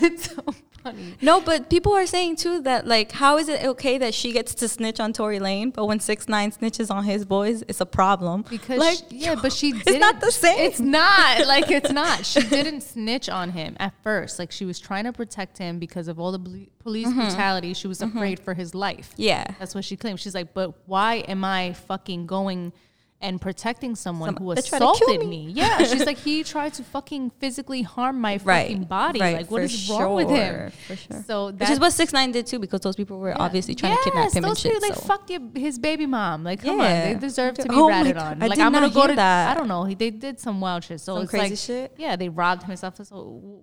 [0.00, 0.42] it's so
[0.82, 1.14] funny.
[1.22, 4.54] no, but people are saying too that like, how is it okay that she gets
[4.56, 7.86] to snitch on Tory Lane, but when Six Nine snitches on his boys, it's a
[7.86, 8.44] problem?
[8.48, 10.13] Because like, she- yeah, but she didn't.
[10.14, 10.58] Not the same.
[10.58, 12.24] It's not like it's not.
[12.26, 14.38] She didn't snitch on him at first.
[14.38, 16.38] Like she was trying to protect him because of all the
[16.78, 17.18] police Mm-hmm.
[17.20, 17.74] brutality.
[17.74, 19.12] She was afraid for his life.
[19.16, 20.20] yeah, That's what she claimed.
[20.20, 22.72] She's like, but why am I fucking going
[23.24, 25.46] and protecting someone Some- who they tried to kill assaulted me.
[25.46, 25.52] me?
[25.52, 29.20] Yeah, she's like, he tried to fucking physically harm my right, fucking body.
[29.20, 30.70] right, like, what is wrong with him?
[30.86, 31.22] For sure.
[31.26, 34.02] So Which is what Six Nine did too, because those people were obviously trying to
[34.04, 34.72] kidnap him and shit.
[34.74, 35.06] people, like so.
[35.06, 36.44] fucked your, his baby mom.
[36.44, 36.84] Like, come Yeah.
[37.06, 38.42] on, they deserve to be Oh ratted on.
[38.42, 39.50] I like, I'm gonna go to that.
[39.50, 39.86] I don't know.
[39.92, 41.00] They did some wild shit.
[41.00, 41.94] So Some it's crazy like, shit?
[41.98, 42.96] yeah, they robbed him and stuff.
[43.04, 43.62] So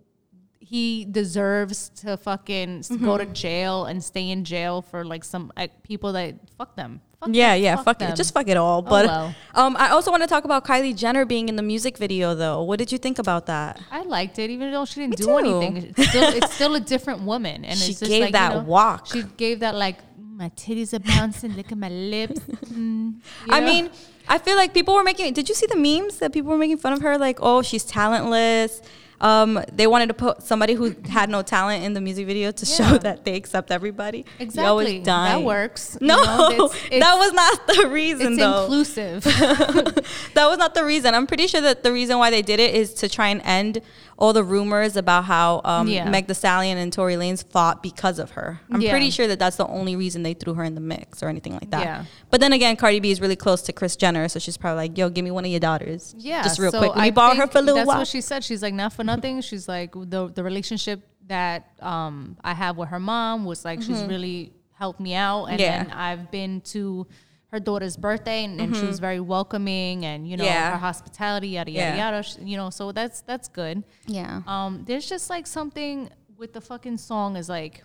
[0.72, 3.04] he deserves to fucking Mm-hmm.
[3.06, 7.02] go to jail and stay in jail for like some like, people that fuck them.
[7.20, 8.12] Fuck Yeah, them, yeah, fuck, them.
[8.12, 8.16] it.
[8.16, 8.82] Just fuck it all.
[8.82, 9.36] But well.
[9.54, 12.64] um, I also want to talk about Kylie Jenner being in the music video, though.
[12.64, 13.82] What did you think about that?
[13.92, 15.38] I liked it, even though she didn't Me do too.
[15.44, 15.94] anything.
[15.98, 18.60] It's still, it's still a different woman, and She it's just gave like, that you
[18.62, 19.08] know, walk.
[19.14, 21.52] She gave that like "Mm, my titties are bouncing.
[21.60, 22.40] Look at my lips.
[22.72, 23.66] Mm, I know?
[23.66, 23.90] mean,
[24.30, 25.34] I feel like people were making.
[25.34, 27.18] Did you see the memes that people were making fun of her?
[27.18, 28.82] Like, oh, she's talentless.
[29.22, 32.66] Um, they wanted to put somebody who had no talent in the music video to
[32.66, 34.20] show that they accept everybody.
[34.40, 35.46] Yo, exactly that dying.
[35.46, 35.96] works.
[36.02, 38.62] you No, know, it's- it's- that was not the reason, it's though.
[38.64, 39.24] inclusive.
[40.34, 41.14] that was not the reason.
[41.16, 43.82] I'm pretty sure that the reason why they did it is to try and end
[44.22, 46.08] all the rumors about how um, Yeah.
[46.08, 48.62] Meg The Stallion and Tory Lanez fought because of her.
[48.72, 48.92] I'm Yeah.
[48.92, 51.54] pretty sure that that's the only reason they threw her in the mix or anything
[51.54, 51.82] like that.
[51.84, 52.06] Yeah.
[52.30, 54.98] But then again, Cardi B is really close to Kris Jenner, so she's probably like,
[54.98, 57.04] "Yo, give me one of your daughters." Yeah, just real so quick.
[57.06, 57.98] You borrow her for a little that's while?
[57.98, 58.44] what she said.
[58.44, 59.42] She's like, not for nothing.
[59.42, 64.04] She's like, the the relationship that um I have with her mom was like she's
[64.04, 65.72] really helped me out, and Mm-hmm.
[65.72, 65.84] Yeah.
[65.86, 67.08] then I've been to
[67.52, 70.54] her daughter's birthday, and, and she was very welcoming, and you know Mm-hmm.
[70.54, 70.72] Yeah.
[70.72, 72.12] her hospitality, yada yada Yeah.
[72.12, 72.28] yada.
[72.50, 73.84] You know, so that's that's good.
[74.08, 74.42] yeah.
[74.48, 77.84] Um, there's just like something with the fucking song is like.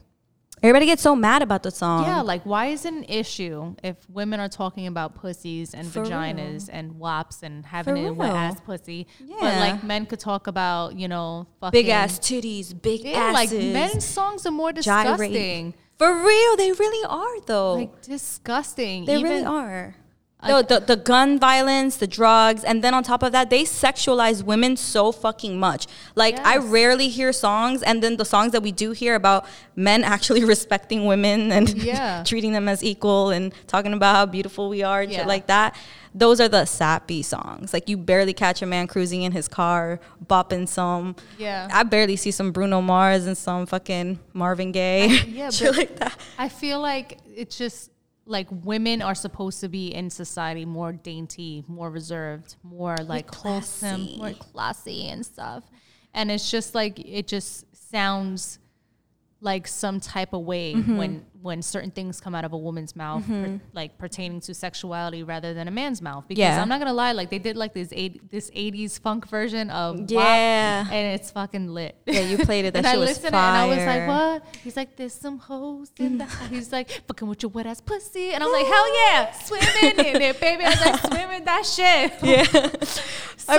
[0.63, 2.05] Everybody gets so mad about the song.
[2.05, 6.01] Yeah, like why is it an issue if women are talking about pussies and For
[6.03, 9.07] vaginas and wops and having it wet ass pussy?
[9.39, 13.49] But like men could talk about, you know, fucking big ass titties, big Yeah, like
[13.51, 13.73] asses.
[13.75, 15.75] men's songs are more gyrate.
[15.99, 17.75] For real, they really are though.
[17.75, 19.05] Like disgusting.
[19.07, 19.97] they Even really are.
[20.47, 24.45] No, the, the gun violence, the drugs, and then on top of that, they sexualize
[24.45, 25.87] women so fucking much.
[26.15, 30.05] Like I rarely hear songs, and then the songs that we do hear about men
[30.15, 32.23] actually respecting women and Yeah.
[32.25, 35.19] treating them as equal and talking about how beautiful we are and Yeah.
[35.21, 35.75] shit like that.
[36.15, 37.73] Those are the sappy songs.
[37.73, 41.17] Like you barely catch a man cruising in his car, bopping some.
[41.39, 41.69] Yeah.
[41.73, 45.09] I barely see some Bruno Mars and some fucking Marvin Gaye.
[45.27, 46.17] yeah, shit but- like that.
[46.39, 47.91] I feel like it's just
[48.27, 54.19] like women are supposed to be in society more dainty, more reserved, more like wholesome,
[54.19, 55.65] more classy and stuff.
[56.13, 58.59] And it's just like it just sounds
[59.53, 60.97] like some type of way Mm-hmm.
[61.01, 61.13] when
[61.47, 65.55] when certain things come out of a woman's mouth, per- like pertaining to sexuality rather
[65.55, 66.25] than a man's mouth.
[66.27, 66.61] Because Yeah.
[66.61, 70.11] I'm not gonna lie, like they did like this eight, this 80s funk version of
[70.11, 70.87] Yeah.
[70.91, 71.95] and it's fucking lit.
[72.05, 72.73] Yeah, you played it.
[72.75, 75.39] That and shit I was listened and I was like, "What?" He's like, "There's some
[75.39, 78.67] hoes in the." house." He's like, "Fucking with your wet ass pussy," and I'm like,
[78.75, 82.83] "Hell yeah, swimming in it, baby!" I was like, "Swimming that shit." Yeah.
[83.37, 83.57] So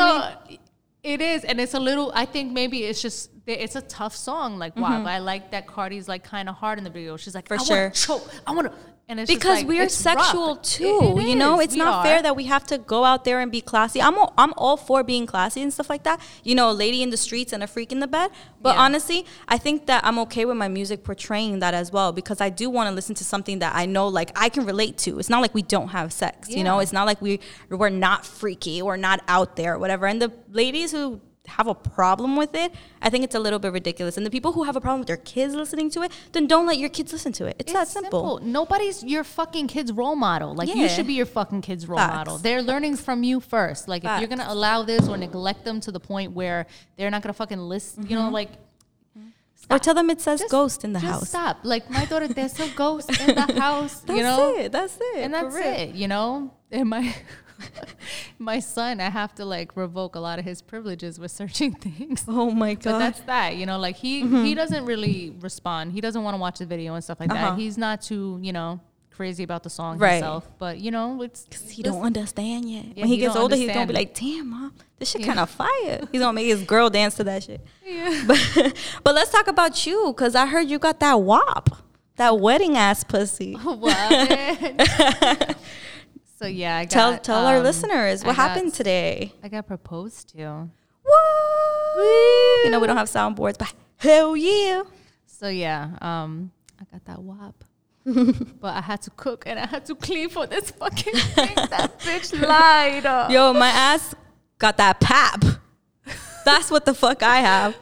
[1.13, 2.11] it is, and it's a little.
[2.13, 4.57] I think maybe it's just it's a tough song.
[4.59, 7.15] Like, wow, I like that Cardi's like kind of hard in the video.
[7.17, 7.65] She's like, Mm-hmm.
[7.65, 8.19] For I sure.
[8.19, 8.29] choke.
[8.45, 8.73] I want to.
[9.09, 10.19] And it's because like, we are it's rough.
[10.21, 11.15] sexual It- too.
[11.17, 12.03] it you know, it's We not are.
[12.03, 14.01] fair that we have to go out there and be classy.
[14.01, 16.19] I'm all, I'm all for being classy and stuff like that.
[16.43, 18.31] You know, a lady in the streets and a freak in the bed.
[18.61, 18.81] But Yeah.
[18.81, 22.49] honestly, I think that I'm okay with my music portraying that as well because I
[22.49, 25.19] do want to listen to something that I know like I can relate to.
[25.19, 26.49] It's not like we don't have sex.
[26.49, 27.39] You know, it's not like we
[27.69, 30.05] we're not freaky We're not out there or whatever.
[30.07, 33.71] And the ladies who have a problem with it, I think it's a little bit
[33.71, 34.17] ridiculous.
[34.17, 36.65] And the people who have a problem with their kids listening to it, then don't
[36.65, 37.55] let your kids listen to it.
[37.59, 38.39] It's, that It's simple.
[38.43, 40.53] Nobody's your fucking kid's role model.
[40.53, 42.15] Like you should be your fucking kid's role Facts.
[42.15, 42.37] model.
[42.37, 43.87] They're learning from you first.
[43.87, 47.21] Like if you're gonna allow this or neglect them to the point where they're not
[47.23, 48.33] gonna fucking listen, you know, mm-hmm.
[48.33, 48.51] like
[49.69, 51.29] Or tell them it says just- ghost in the just house.
[51.29, 51.59] Stop.
[51.63, 54.01] Like my daughter, there's a ghost in the house.
[54.01, 54.71] That's you know, it.
[54.71, 55.17] That's it.
[55.23, 55.95] and that's it.
[55.95, 57.15] You know, and my
[58.39, 62.23] my son, I have to like revoke a lot of his privileges with searching things.
[62.27, 62.91] Oh my god!
[62.91, 65.93] But that's that, you know, like he he doesn't really respond.
[65.93, 67.51] He doesn't want to watch the video and stuff like Uh-huh.
[67.51, 67.59] that.
[67.59, 68.79] He's not too, you know,
[69.11, 70.13] crazy about the song Right.
[70.13, 70.47] himself.
[70.59, 72.85] But you know, it's he this- don't understand yet.
[72.85, 75.27] Yeah, when he, he gets older, he's gonna be like, "Damn, mom, this shit Yeah.
[75.27, 77.61] kind of fire." He's gonna make his girl dance to that shit.
[77.85, 78.23] Yeah.
[78.27, 78.73] But
[79.03, 81.69] but let's talk about you, cause I heard you got that wop,
[82.17, 83.53] that wedding ass pussy.
[83.53, 83.95] What?
[86.39, 89.33] So yeah, I got, tell tell our um, listeners I what got- happened today.
[89.43, 90.69] I got proposed to.
[91.03, 92.63] What?
[92.65, 94.83] You know we don't have soundboards, but hell yeah.
[95.25, 97.63] So yeah, um, I got that wop.
[98.05, 101.55] but I had to cook and I had to clean for this fucking thing.
[101.55, 103.03] That bitch lied.
[103.31, 104.15] Yo, my ass
[104.59, 105.43] got that pap.
[106.45, 107.75] That's what the fuck I have.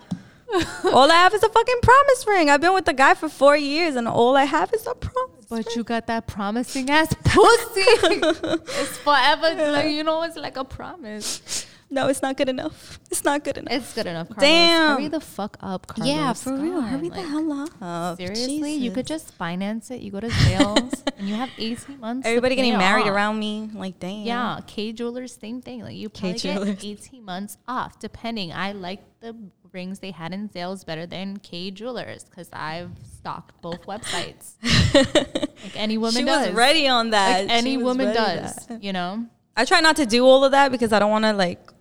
[0.86, 2.50] All I have is a fucking promise ring.
[2.50, 5.46] I've been with the guy for four years, and all I have is a promise.
[5.50, 7.82] But you got that promising ass pussy.
[7.82, 9.72] it's forever.
[9.72, 11.66] Like, you know, it's like a promise.
[11.96, 13.00] No, it's not good enough.
[13.10, 13.74] It's not good enough.
[13.74, 14.28] It's good enough.
[14.28, 14.42] Carlos.
[14.42, 14.98] Damn.
[14.98, 16.14] Hurry the fuck up, Carlos.
[16.14, 16.82] yeah, for real.
[16.82, 18.18] God, Hurry the like, hell up.
[18.18, 20.02] Seriously, you could just finance it.
[20.02, 22.28] You go to sales and you have 18 months.
[22.28, 23.12] Everybody getting married off.
[23.16, 23.70] around me.
[23.74, 24.26] Like, damn.
[24.26, 25.84] Yeah, Kay Jewelers, same thing.
[25.84, 28.52] Like you probably get 18 months off, depending.
[28.52, 29.34] I like the
[29.72, 34.56] rings they had in sales better than Kay Jewelers because I've stocked both websites.
[35.64, 36.48] like any woman She does.
[36.48, 37.46] was ready on that.
[37.46, 38.68] Like any woman does.
[38.68, 38.84] that.
[38.84, 39.28] You know.
[39.56, 41.72] I try not to do all of that because I don't want to like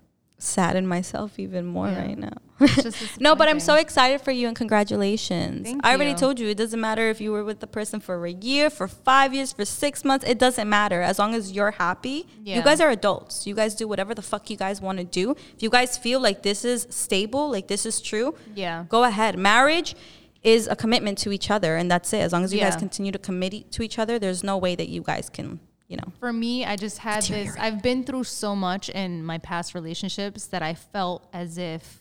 [0.45, 2.01] sadden myself even more Yeah.
[2.07, 2.33] right now.
[3.21, 5.67] No, but I'm so excited for you and congratulations.
[5.67, 6.17] Thank I already you.
[6.17, 8.87] told you it doesn't matter if you were with the person for a year, for
[8.89, 10.25] five years, for six months.
[10.29, 12.27] It doesn't matter as long as you're happy.
[12.45, 13.47] You guys are adults.
[13.47, 15.33] You guys do whatever the fuck you guys want to do.
[15.57, 18.85] If you guys feel like this is stable, like this is true, Yeah.
[18.89, 19.37] go ahead.
[19.39, 19.95] Marriage
[20.43, 22.19] is a commitment to each other, and that's it.
[22.21, 24.89] As long as you guys continue to commit to each other, there's no way that
[24.89, 26.13] you guys can, you know.
[26.21, 27.55] For me, I just had this.
[27.59, 32.01] I've been through so much in my past relationships that I felt as if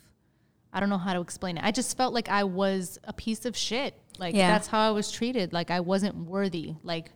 [0.71, 1.63] I don't know how to explain it.
[1.63, 3.93] I just felt like I was a piece of shit.
[4.17, 4.51] Like Yeah.
[4.51, 5.53] that's how I was treated.
[5.53, 6.75] Like I wasn't worthy.
[6.83, 7.11] Like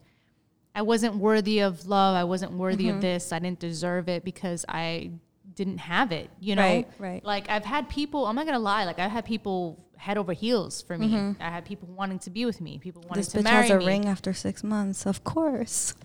[0.76, 2.16] I wasn't worthy of love.
[2.16, 2.98] I wasn't worthy Mm-hmm.
[2.98, 3.32] of this.
[3.32, 5.12] I didn't deserve it because I
[5.56, 6.30] didn't have it.
[6.40, 7.24] You know, Right, right.
[7.26, 8.28] Like I've had people.
[8.28, 8.84] I'm not gonna lie.
[8.86, 11.36] Like I've had people head over heels for me.
[11.40, 12.78] I had people wanting to be with me.
[12.78, 13.20] People wanting Mm-hmm.
[13.22, 13.86] This to bitch marry has a me.
[13.88, 15.96] ring after six months, of course.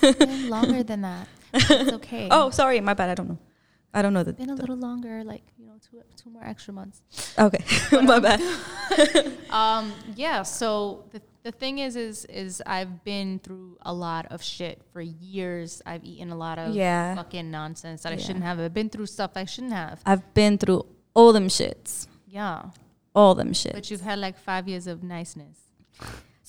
[0.00, 1.28] Been longer than that.
[1.54, 2.28] It's okay.
[2.30, 3.10] Oh, sorry, my bad.
[3.10, 3.38] I don't know.
[3.94, 4.32] I don't know the.
[4.32, 5.22] been a little longer.
[5.22, 7.02] Like you know, two two more extra months.
[7.38, 7.62] Okay,
[8.02, 8.40] my bad.
[9.50, 10.42] Um, yeah.
[10.42, 15.02] So the the thing is, is is I've been through a lot of shit for
[15.02, 15.82] years.
[15.84, 17.14] I've eaten a lot of Yeah.
[17.16, 18.58] fucking nonsense that I shouldn't have.
[18.60, 20.00] I've been through stuff I shouldn't have.
[20.06, 22.70] I've been through all them shits, Yeah.
[23.14, 23.74] all them shits.
[23.74, 25.58] But you've had like five years of niceness.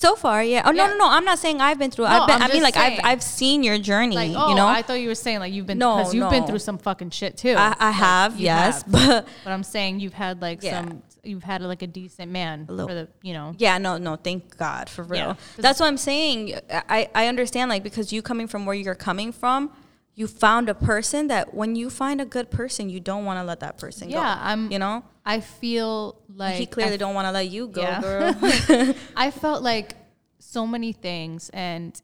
[0.04, 0.62] So far, yeah.
[0.66, 0.90] Oh no, Yeah.
[0.92, 1.08] no, no.
[1.10, 2.04] I'm not saying I've been through.
[2.04, 2.42] No, I've been.
[2.42, 3.00] I'm mean, like saying.
[3.00, 4.14] I've I've seen your journey.
[4.14, 6.30] Like, oh, you know, I thought you were saying like you've been No, because you've
[6.30, 7.54] been through some fucking shit too.
[7.56, 8.92] I, I Like, have, yes, have.
[8.92, 10.80] but But I'm saying you've had like Yeah.
[10.84, 11.02] some.
[11.22, 13.54] You've had like a decent man little- for the you know.
[13.56, 14.16] yeah, no, no.
[14.16, 15.20] Thank God for real.
[15.28, 15.34] Yeah.
[15.56, 16.58] That's what I'm saying.
[16.70, 19.70] I I understand like because you coming from where you're coming from.
[20.16, 23.44] You found a person that when you find a good person, you don't want to
[23.44, 24.14] let that person go.
[24.20, 24.70] Yeah, I'm.
[24.70, 28.00] You know, I feel like he clearly I don't want to let you go, Yeah.
[28.00, 28.94] girl.
[29.16, 29.94] I felt like
[30.38, 32.00] so many things, and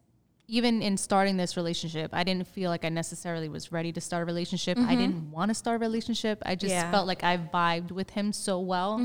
[0.48, 4.22] even in starting this relationship, I didn't feel like I necessarily was ready to start
[4.22, 4.76] a relationship.
[4.78, 6.42] I didn't want to start a relationship.
[6.44, 6.76] I just Mm-hmm.
[6.76, 6.82] Yeah.
[6.84, 6.90] Mm-hmm.
[6.92, 8.98] felt like I vibed with him so well,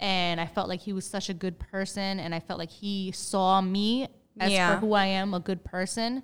[0.00, 3.12] and I felt like he was such a good person, and I felt like he
[3.12, 4.08] saw me
[4.40, 4.70] as Yeah.
[4.70, 4.80] Mm-hmm.
[4.80, 6.22] for who I am, a good person.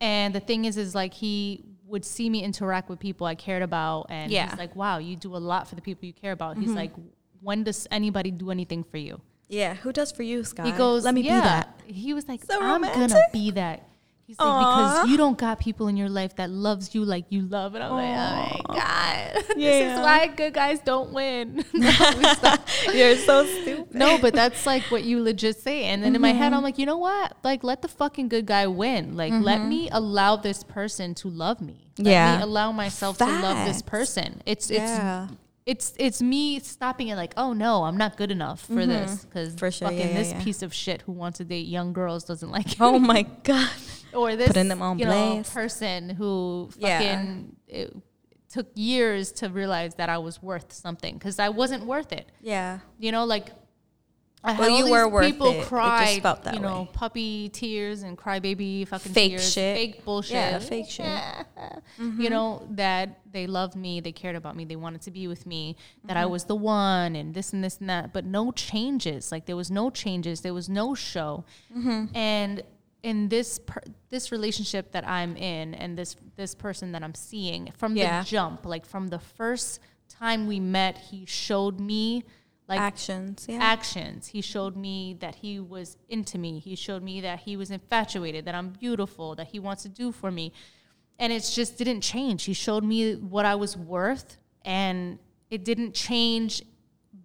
[0.00, 3.62] And the thing is, is like he would see me interact with people I cared
[3.62, 4.48] about, and Yeah.
[4.48, 6.76] he's like, "Wow, you do a lot for the people you care about." He's mm-hmm.
[6.76, 6.92] like,
[7.40, 9.20] "When does anybody do anything for you?"
[9.52, 10.64] yeah, who does for you, Sky?
[10.64, 11.40] He goes, let me yeah.
[11.40, 11.80] be that.
[11.86, 13.86] He was like, So I'm gonna be that.
[14.26, 14.88] He's like, Aw.
[15.02, 17.74] because you don't got people in your life that loves you like you love.
[17.74, 19.44] And I'm like, oh my God.
[19.56, 21.64] this is why good guys don't win.
[21.74, 21.90] no.
[22.94, 23.94] You're so stupid.
[23.94, 25.84] No, but that's like what you legit say.
[25.84, 27.36] And then in my head, I'm like, you know what?
[27.42, 29.16] Like, let the fucking good guy win.
[29.16, 31.88] Like, let me allow this person to love me.
[31.98, 32.36] Let Yeah.
[32.38, 34.40] me allow myself to love this person.
[34.46, 35.24] It's, Yeah.
[35.24, 39.24] it's, it's it's me stopping it like oh no i'm not good enough for this
[39.24, 39.58] because Mm-hmm.
[39.68, 40.42] Sure, fucking yeah, yeah, this yeah.
[40.42, 42.80] piece of shit who wants to date young girls doesn't like it.
[42.80, 43.06] Oh me.
[43.06, 43.70] my god.
[44.14, 46.98] Or this Putting them on you know person who Yeah.
[46.98, 47.96] fucking it
[48.50, 52.26] took years to realize that I was worth something because I wasn't worth it.
[52.42, 52.80] Yeah.
[52.98, 53.48] You know, like
[54.44, 55.54] I Well, had all you these were worth people it.
[55.54, 56.90] It just cry, felt that you know, way.
[56.92, 59.76] puppy tears and crybaby fucking Fake tears, shit.
[59.76, 60.32] fake bullshit.
[60.34, 61.06] Yeah, fake shit.
[62.18, 65.46] You know that they loved me, they cared about me, they wanted to be with
[65.46, 66.22] me, that Mm-hmm.
[66.22, 68.12] I was the one, and this and this and that.
[68.12, 69.30] But no changes.
[69.30, 70.40] Like there was no changes.
[70.40, 71.44] There was no show.
[71.74, 72.14] Mm-hmm.
[72.16, 72.62] And
[73.02, 77.72] in this per- this relationship that I'm in, and this this person that I'm seeing
[77.76, 78.22] from Yeah.
[78.22, 82.24] the jump, like from the first time we met, he showed me
[82.68, 83.46] like Actions.
[83.48, 83.58] Yeah.
[83.60, 84.28] actions.
[84.28, 86.58] He showed me that he was into me.
[86.60, 90.12] He showed me that he was infatuated, that I'm beautiful, that he wants to do
[90.12, 90.52] for me.
[91.18, 92.44] And it just didn't change.
[92.44, 95.18] He showed me what I was worth, and
[95.50, 96.62] it didn't change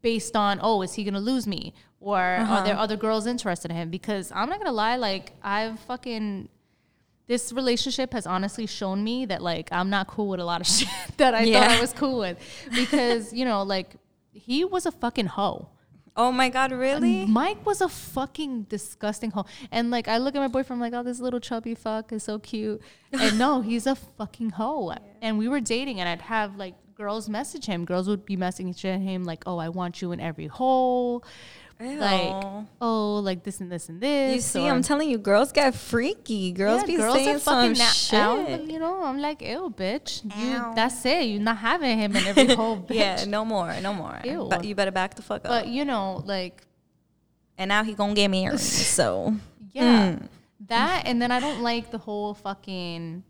[0.02, 1.74] based on, oh, is he going to lose me?
[2.00, 2.84] Or are there uh-huh.
[2.84, 3.90] other girls interested in him?
[3.90, 6.50] Because I'm not going to lie, like, I've fucking.
[7.26, 10.68] This relationship has honestly shown me that, like, I'm not cool with a lot of
[10.76, 12.38] shit that I thought I was cool with.
[12.74, 13.96] Because, you know, like,
[14.32, 15.68] he was a fucking hoe.
[16.16, 17.26] oh my god, really?
[17.26, 19.46] Mike was a fucking disgusting hoe.
[19.72, 22.24] And like I look at my boyfriend, I'm like, oh, this little chubby fuck is
[22.24, 22.82] so cute.
[23.12, 24.94] And no, he's a fucking hoe.
[25.22, 27.86] And we were dating and I'd have like girls message him.
[27.86, 31.24] Girls would be messaging him like, oh, I want you in every hole.
[31.80, 32.34] Like,
[32.82, 34.34] oh, like this and this and this.
[34.34, 36.52] You see, or- I'm telling you, girls get freaky.
[36.52, 38.20] Girls Yeah, be girls saying are some na- shit.
[38.20, 40.24] out, you know, I'm like, ew, bitch.
[40.36, 41.26] You, that's it.
[41.26, 42.96] You're not having him in every hole, bitch.
[42.96, 44.20] yeah, no more, no more.
[44.26, 44.48] Ew.
[44.50, 45.50] But you better back the fuck up.
[45.52, 46.64] But you know, like
[47.60, 48.60] and now he gonna get married.
[48.98, 49.36] so
[49.72, 50.14] Yeah.
[50.14, 50.28] Mm.
[50.70, 53.24] That and then I don't like the whole fucking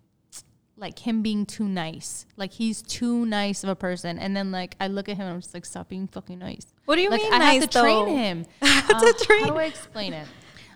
[0.77, 2.25] like him being too nice.
[2.37, 4.19] Like he's too nice of a person.
[4.19, 6.67] And then like I look at him and I'm just like, stop being fucking nice.
[6.85, 7.33] what do you like mean?
[7.33, 7.83] I nice have to though?
[7.83, 8.45] train him.
[8.61, 10.27] have Uh, to train How do I explain it?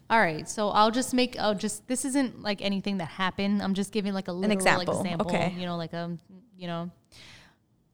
[0.09, 1.39] All right, so I'll just make.
[1.39, 1.87] I'll just.
[1.87, 3.61] This isn't like anything that happened.
[3.61, 5.27] I'm just giving like a literal example, example.
[5.27, 5.53] okay.
[5.57, 6.19] You know, like um,
[6.57, 6.91] you know,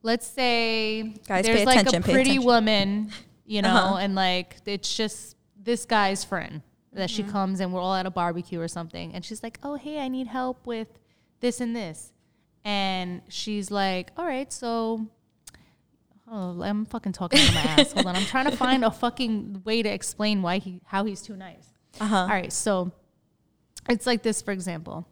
[0.01, 3.11] let's say Guys, there's like a pretty woman,
[3.45, 3.95] you know, Uh-huh.
[3.97, 6.61] and like it's just this guy's friend
[6.93, 7.15] that Mm-hmm.
[7.27, 9.99] she comes and we're all at a barbecue or something, and she's like, "Oh, hey,
[9.99, 10.87] I need help with
[11.39, 12.11] this and this,"
[12.63, 15.07] and she's like, "All right, so."
[16.29, 17.91] Oh, I'm fucking talking out of my ass.
[17.93, 21.21] Hold on, I'm trying to find a fucking way to explain why he how he's
[21.21, 21.69] too nice.
[22.01, 22.17] Uh huh.
[22.17, 22.91] All right, so
[23.87, 25.07] it's like this, for example.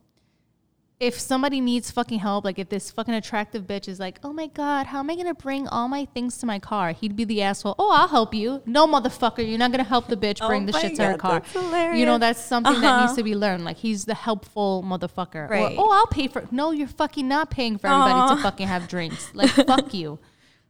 [0.97, 4.47] If somebody needs fucking help, like if this fucking attractive bitch is like, oh my
[4.47, 6.93] god, how am I gonna bring all my things to my car?
[6.93, 7.75] He'd be the asshole.
[7.77, 8.61] Oh, I'll help you.
[8.65, 11.19] No, motherfucker, you're not gonna help the bitch bring Oh the shit to her God,
[11.19, 11.41] car.
[11.61, 11.99] hilarious.
[11.99, 13.05] You know, that's something that Uh-huh.
[13.07, 13.65] needs to be learned.
[13.65, 15.49] Like he's the helpful motherfucker.
[15.49, 15.77] Right.
[15.77, 16.47] Or, oh, I'll pay for.
[16.51, 18.35] No, you're fucking not paying for everybody Aw.
[18.35, 19.31] to fucking have drinks.
[19.33, 20.17] Like fuck you.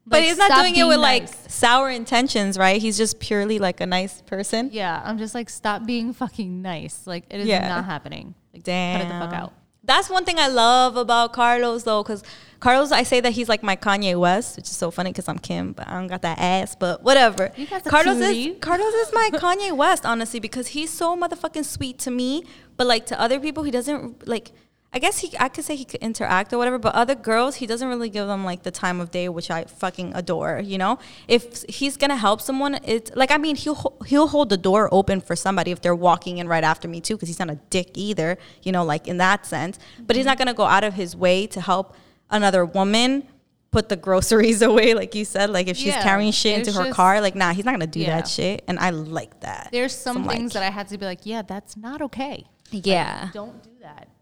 [0.07, 1.31] But he's not doing it with nice.
[1.31, 2.79] like sour intentions, right?
[2.81, 4.69] He's just purely like a nice person.
[4.71, 7.05] Yeah, I'm just like, stop being fucking nice.
[7.07, 7.67] Like it is Yeah.
[7.67, 8.35] not happening.
[8.53, 8.99] Like, Damn.
[9.01, 9.53] cut it the fuck out.
[9.86, 12.24] That's one thing I love about Carlos though, because
[12.60, 15.38] Carlos, I say that he's like my Kanye West, which is so funny because I'm
[15.38, 16.76] Kim, but I don't got that ass.
[16.76, 17.52] But whatever.
[17.56, 21.65] You got the Carlos is Carlos is my Kanye West, honestly, because he's so motherfucking
[21.65, 22.43] sweet to me,
[22.78, 24.52] but like to other people, he doesn't like.
[24.95, 27.67] I guess he, I could say he could interact or whatever, but other girls, he
[27.67, 30.62] doesn't really give them like the time of day, which I fucking adore.
[30.63, 34.58] You know, if he's gonna help someone, it's like I mean, he'll he'll hold the
[34.58, 37.49] door open for somebody if they're walking in right after me too, because he's not
[37.49, 38.38] a dick either.
[38.63, 40.29] You know, like in that sense, but he's mm-hmm.
[40.29, 41.93] not gonna go out of his way to help
[42.29, 43.27] another woman
[43.71, 45.49] put the groceries away, like you said.
[45.49, 47.86] Like if she's Yeah, carrying shit into her just- car, like nah, he's not gonna
[47.86, 48.15] do Yeah.
[48.15, 49.67] that shit, and I like that.
[49.73, 52.45] There's some I'm things like, that I had to be like, yeah, that's not okay.
[52.71, 53.74] yeah, Don't do that.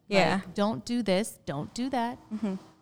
[0.07, 0.35] Yeah.
[0.45, 1.39] Like, don't do this.
[1.45, 2.17] Don't do that.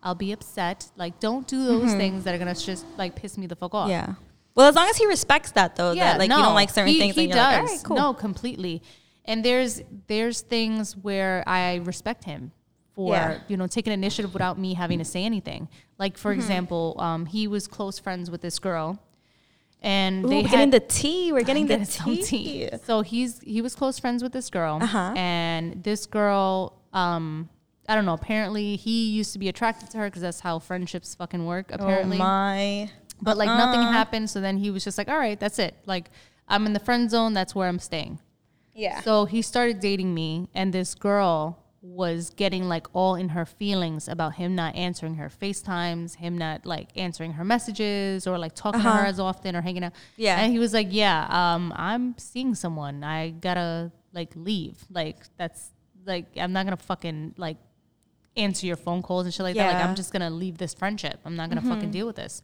[0.02, 0.90] I'll be upset.
[0.96, 3.88] Like, don't do those things that are gonna just like piss me the fuck off.
[3.88, 4.14] yeah.
[4.54, 6.98] Well, as long as he respects that though, that like you don't like certain he,
[6.98, 7.36] things, He does.
[7.36, 7.96] like, right, cool.
[7.96, 8.82] No, completely.
[9.24, 12.52] And there's there's things where I respect him
[12.94, 13.38] for Yeah.
[13.48, 15.68] you know taking initiative without me having to say anything.
[15.98, 16.20] Like Mm-hmm.
[16.20, 18.98] for example, um, he was close friends with this girl,
[19.80, 21.32] and Ooh, they we're had, getting the tea.
[21.32, 22.68] We're getting the some tea.
[22.84, 25.14] So he's he was close friends with this girl, Uh-huh.
[25.16, 27.48] and this girl, um,
[27.88, 28.14] I don't know.
[28.14, 31.70] Apparently, he used to be attracted to her because that's how friendships fucking work.
[31.72, 32.90] Apparently, Oh my.
[33.20, 33.92] but like nothing Uh-uh.
[33.92, 34.30] happened.
[34.30, 35.74] So then he was just like, "All right, that's it.
[35.86, 36.10] Like
[36.48, 37.34] I'm in the friend zone.
[37.34, 38.20] That's where I'm staying."
[38.74, 39.00] Yeah.
[39.02, 44.06] So he started dating me, and this girl was getting like all in her feelings
[44.06, 48.80] about him not answering her FaceTimes, him not like answering her messages or like talking
[48.80, 49.08] to her Uh-huh.
[49.08, 49.92] as often or hanging out.
[50.16, 50.38] Yeah.
[50.40, 53.02] And he was like, Yeah, um, I'm seeing someone.
[53.02, 54.78] I gotta like leave.
[54.92, 55.70] Like that's
[56.06, 57.56] like I'm not gonna fucking like
[58.36, 59.66] answer your phone calls and shit like that.
[59.66, 59.88] Like Mm-hmm.
[59.90, 61.20] I'm just gonna leave this friendship.
[61.24, 62.42] I'm not gonna fucking deal with this.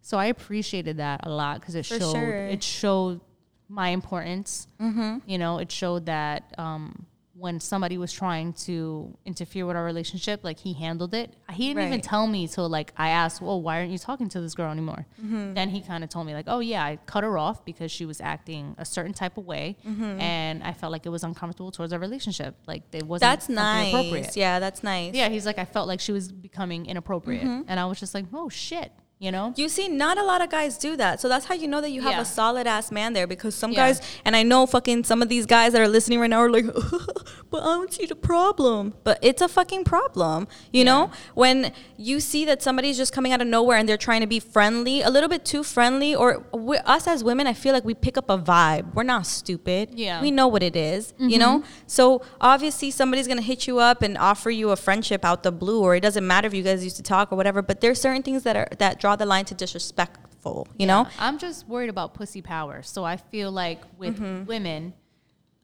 [0.00, 2.34] So I appreciated that a lot because it For showed sure.
[2.46, 3.20] it showed
[3.68, 4.66] my importance.
[4.80, 5.18] Mm-hmm.
[5.26, 7.06] You know, it showed that um,
[7.42, 11.34] when somebody was trying to interfere with our relationship, like he handled it.
[11.52, 14.40] He didn't even tell me till like I asked, "Well, why aren't you talking to
[14.40, 15.54] this girl anymore?" Mm-hmm.
[15.54, 18.06] Then he kind of told me like, "Oh yeah, I cut her off because she
[18.06, 20.20] was acting a certain type of way, Mm-hmm.
[20.20, 22.54] and I felt like it was uncomfortable towards our relationship.
[22.66, 23.88] Like it wasn't That's nice.
[23.92, 25.12] appropriate." Yeah, that's nice.
[25.14, 27.62] Yeah, he's like, I felt like she was becoming inappropriate, Mm-hmm.
[27.68, 28.92] and I was just like, "Oh shit,"
[29.22, 29.54] you know.
[29.56, 31.20] You see, not a lot of guys do that.
[31.20, 32.20] So that's how you know that you have Yeah.
[32.22, 33.86] a solid ass man there because some Yeah.
[33.86, 36.50] guys, and I know fucking some of these guys that are listening right now are
[36.50, 36.64] like,
[37.50, 38.94] but I don't see the problem.
[39.04, 40.48] But it's a fucking problem.
[40.72, 44.22] You know, when you see that somebody's just coming out of nowhere and they're trying
[44.22, 46.44] to be friendly, a little bit too friendly, or
[46.84, 48.92] us as women, I feel like we pick up a vibe.
[48.92, 49.90] We're not stupid.
[49.94, 50.20] Yeah.
[50.20, 51.60] We know what it is, you know?
[51.60, 51.68] Mm-hmm.
[51.86, 55.80] So obviously somebody's gonna hit you up and offer you a friendship out the blue,
[55.80, 58.22] or it doesn't matter if you guys used to talk or whatever, but there's certain
[58.24, 61.06] things that are that draw the line to disrespectful, you know?
[61.18, 62.82] I'm just worried about pussy power.
[62.82, 64.44] So I feel like with Mm-hmm.
[64.46, 64.94] women,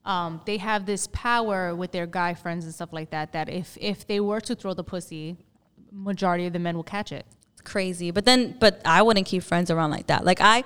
[0.04, 3.32] um, they have this power with their guy friends and stuff like that.
[3.32, 5.37] That if if they were to throw the pussy,
[5.92, 7.26] majority of the men will catch it.
[7.64, 10.56] crazy but then but i wouldn't keep friends around like that like i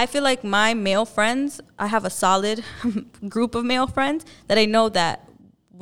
[0.00, 2.62] i feel like my male friends i have a solid
[3.34, 5.16] group of male friends that i know that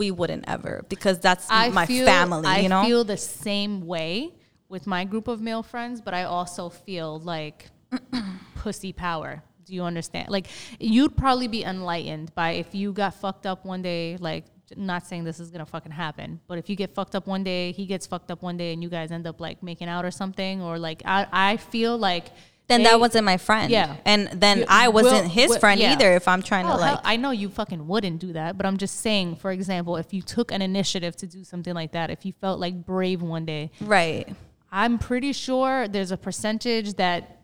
[0.01, 3.75] we wouldn't ever because that's I my feel, family you know I feel the same
[3.95, 4.33] way
[4.71, 7.67] with my group of male friends, but I also feel like
[8.55, 9.43] pussy power.
[9.67, 10.29] Do you understand?
[10.31, 10.47] Like
[10.79, 14.17] you'd probably be enlightened by if you got fucked up one day.
[14.19, 14.45] Like
[14.77, 17.73] not saying this is gonna fucking happen, but if you get fucked up one day,
[17.73, 20.11] he gets fucked up one day, and you guys end up like making out or
[20.11, 22.27] something, or like I I feel like
[22.69, 23.97] then they- that wasn't my friend Yeah.
[24.05, 25.91] and then You- i wasn't will- his will- friend yeah.
[25.93, 28.57] either if i'm trying Oh, to like hell, I know you fucking wouldn't do that,
[28.57, 31.91] but I'm just saying, for example, if you took an initiative to do something like
[31.93, 34.29] that, if you felt like brave one day, right
[34.73, 37.39] I'm pretty sure there's a percentage that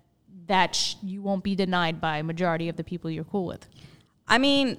[0.47, 3.67] that sh- you won't be denied by majority of the people you're cool with.
[4.29, 4.79] I mean,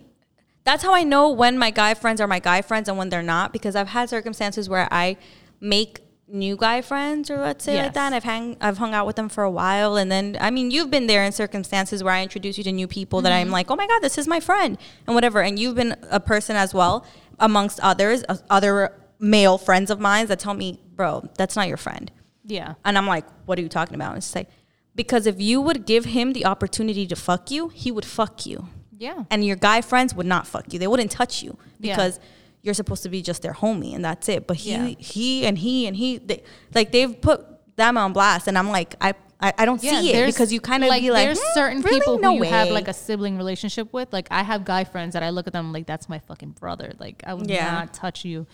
[0.64, 3.22] that's how I know when my guy friends are my guy friends and when they're
[3.24, 5.18] not because I've had circumstances where I
[5.60, 7.94] make new guy friends or let's say like Yes.
[7.96, 10.52] that and I've hang I've hung out with them for a while and then I
[10.52, 13.39] mean you've been there in circumstances where I introduce you to new people that Mm-hmm.
[13.48, 16.20] I'm like, "Oh my god, this is my friend." and whatever and you've been a
[16.20, 17.06] person as well
[17.39, 21.78] amongst others uh, other male friends of mine that tell me, "Bro, that's not your
[21.78, 22.12] friend."
[22.48, 22.76] Yeah.
[22.86, 24.50] And I'm like, "What are you talking about?" And it's like
[24.95, 28.68] because if you would give him the opportunity to fuck you, he would fuck you
[28.98, 29.26] Yeah.
[29.30, 30.80] and your guy friends would not fuck you.
[30.80, 31.95] They wouldn't touch you Yeah.
[31.95, 32.20] because
[32.64, 34.48] you're supposed to be just their homie and that's it.
[34.48, 34.86] But he Yeah.
[34.98, 36.41] he and he and he they,
[36.74, 37.45] like they've put
[37.76, 39.14] them on blast, and I'm like I.
[39.39, 41.82] I, I don't see it because you kind of like be like, there's "Hmm, certain
[41.84, 42.00] really?
[42.00, 44.12] people no who you have like a sibling relationship with.
[44.12, 46.93] Like I have guy friends that I look at them like that's my fucking brother.
[46.98, 47.70] Like I would Yeah.
[47.72, 48.48] not touch you.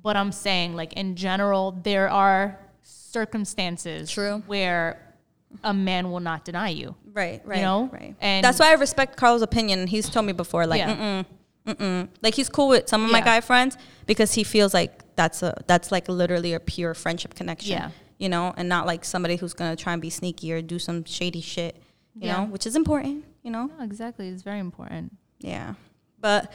[0.00, 4.42] But I'm saying like in general, there are circumstances True.
[4.46, 4.98] where
[5.62, 6.94] a man will not deny you.
[7.12, 7.90] Right, right, You know?
[7.92, 8.14] right.
[8.20, 9.86] And- that's why I respect Carl's opinion.
[9.86, 10.96] He's told me before, like, Yeah.
[10.96, 12.08] mm-mm, mm-mm.
[12.22, 13.76] like he's cool with some of my guy friends
[14.06, 17.72] because he feels like that's a that's like literally a pure friendship connection.
[17.72, 17.90] Yeah.
[18.18, 21.04] you know, and not like somebody who's gonna try and be sneaky or do some
[21.04, 21.74] shady shit.
[22.14, 22.36] You Yeah.
[22.36, 23.24] know, which is important.
[23.42, 24.28] You know, No, exactly.
[24.28, 25.16] It's very important.
[25.40, 25.74] yeah,
[26.20, 26.52] but.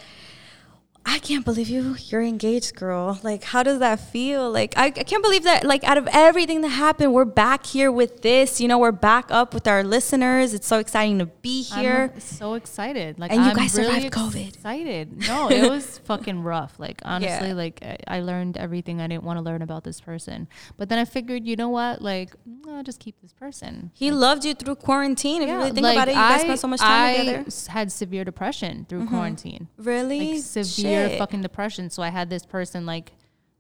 [1.10, 1.96] I can't believe you.
[2.08, 3.18] You're engaged, girl.
[3.24, 4.52] Like, how does that feel?
[4.52, 5.64] Like, I, I can't believe that.
[5.64, 8.60] Like, out of everything that happened, we're back here with this.
[8.60, 10.54] You know, we're back up with our listeners.
[10.54, 12.12] It's so exciting to be here.
[12.14, 13.18] I'm so excited.
[13.20, 14.48] Like And you I'm guys really survived COVID.
[14.50, 15.28] Excited.
[15.28, 16.78] No, it was fucking rough.
[16.78, 17.54] Like honestly, Yeah.
[17.54, 20.50] like I, I learned everything I didn't want to learn about this person.
[20.76, 22.02] But then I figured, you know what?
[22.02, 23.92] Like mm, I'll just keep this person.
[23.94, 25.42] He loved you through quarantine.
[25.42, 27.18] If you really think like, about it, you guys I- spent so much time I
[27.18, 27.38] together.
[27.46, 27.72] Mm-hmm.
[27.72, 29.70] had severe depression through quarantine.
[29.78, 30.34] Really?
[30.34, 30.97] Like severe Shit.
[31.18, 31.90] Fucking depression.
[31.90, 33.12] So I had this person like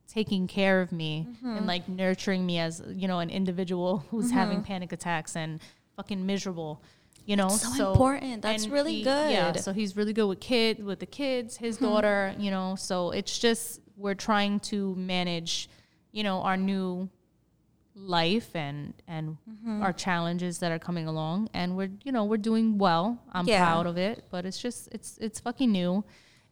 [0.07, 1.57] taking care of me Mm-hmm.
[1.57, 4.37] and like nurturing me as you know an individual who's Mm-hmm.
[4.37, 5.59] having panic attacks and
[5.95, 6.81] fucking miserable.
[7.25, 8.41] You know, so important.
[8.41, 9.61] That's really Yeah, good.
[9.61, 11.65] so he's really good with kid with the kids, Mm-hmm.
[11.65, 12.33] his daughter.
[12.39, 15.69] You know, so it's just we're trying to manage,
[16.11, 17.09] you know, our new
[17.95, 19.81] life and and Mm-hmm.
[19.81, 23.65] our challenges that are coming along and we're you know we're doing well i'm Yeah.
[23.65, 26.03] proud of it but it's just it's it's fucking new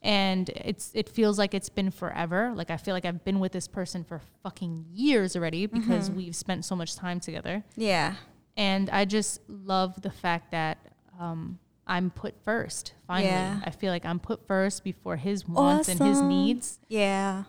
[0.05, 3.51] and it's it feels like it's been forever like i feel like i've been with
[3.51, 6.17] this person for fucking years already because Mm-hmm.
[6.17, 8.13] we've spent so much time together Yeah.
[8.55, 10.77] and i just love the fact that
[11.19, 13.59] um i'm put first finally Yeah.
[13.65, 17.43] i feel like i'm put first before his wants and his needs Yeah.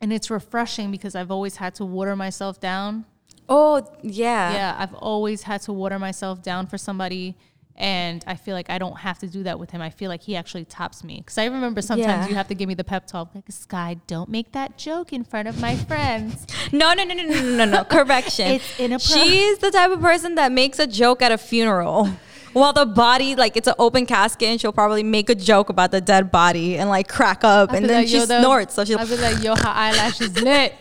[0.00, 3.04] and it's refreshing because i've always had to water myself down
[3.50, 4.52] Oh, yeah.
[4.52, 7.34] yeah, I've always had to water myself down for somebody.
[7.80, 9.80] And I feel like I don't have to do that with him.
[9.80, 11.18] I feel like he actually tops me.
[11.18, 12.28] Because I remember sometimes Yeah.
[12.28, 15.22] you have to give me the pep talk, like, Sky, don't make that joke in
[15.22, 16.44] front of my friends.
[16.72, 17.84] No, no, no, no, no, no, no.
[17.84, 18.48] Correction.
[18.48, 22.10] It's inappro- She's the type of person that makes a joke at a funeral.
[22.52, 25.92] While the body, like it's an open casket, and she'll probably make a joke about
[25.92, 28.74] the dead body and like crack up, and then like, she "Yo, the- snorts.
[28.74, 30.74] So she'll, I'll be like, yo, her eyelash is lit.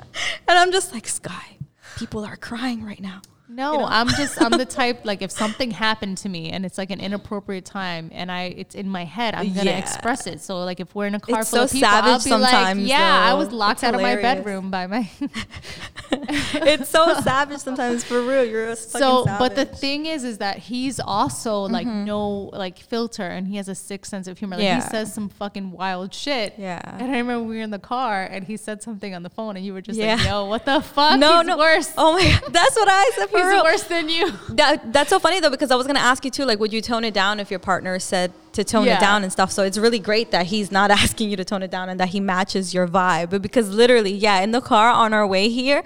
[0.48, 1.56] and I'm just like, Sky,
[1.96, 3.20] people are crying right now.
[3.46, 6.90] No, I'm just I'm the type like if something happened to me and it's like
[6.90, 9.78] an inappropriate time and I it's in my head, I'm gonna Yeah.
[9.78, 10.40] express it.
[10.40, 12.30] So like if we're in a car It's full so of people, I'll savage be
[12.30, 15.10] sometimes, like, yeah, I was locked It's out of my bedroom by my
[16.10, 18.44] it's so savage sometimes for real.
[18.44, 22.04] You're a fucking so but the thing is is that he's also like mm-hmm.
[22.04, 24.76] no like filter and he has a sick sense of humor like Yeah.
[24.76, 26.80] he says some fucking wild shit Yeah.
[26.84, 29.56] and i remember we were in the car and he said something on the phone
[29.56, 30.16] and you were just Yeah.
[30.16, 33.10] like yo what the fuck no, he's no, worse Oh my god, that's what I
[33.16, 33.62] said he's real.
[33.64, 36.44] worse than you That, that's so funny though because I was gonna ask you too,
[36.44, 38.96] like, would you tone it down if your partner said to tone Yeah.
[38.96, 39.50] it down and stuff?
[39.50, 42.08] So it's really great that he's not asking you to tone it down and that
[42.10, 43.30] he matches your vibe.
[43.30, 45.82] But because literally, yeah, in the car on our way here.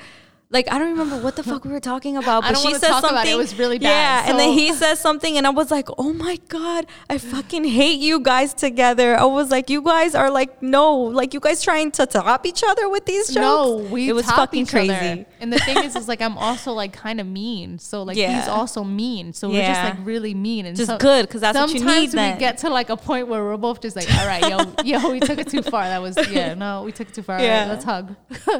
[0.50, 3.02] Like I don't remember what the fuck we were talking about, but she said talk
[3.02, 3.10] something.
[3.10, 3.32] about it.
[3.32, 6.14] It was really bad, Yeah, and then he says something, and I was like, "Oh
[6.14, 10.62] my god, I fucking hate you guys together." I was like, "You guys are like
[10.62, 14.14] no, like you guys trying to top each other with these jokes." no we it
[14.14, 14.90] was fucking crazy.
[14.90, 15.26] other.
[15.40, 18.48] and the thing is is like i'm also like kind of mean so like he's
[18.48, 21.70] also mean so we're just like really mean and Just so- good, 'cause that's what
[21.72, 22.38] you sometimes need we then.
[22.38, 25.20] get to like a point where we're both just like all right yo yo we
[25.20, 27.60] took it too far that was yeah no we took it too far Yeah.
[27.60, 28.16] right, let's hug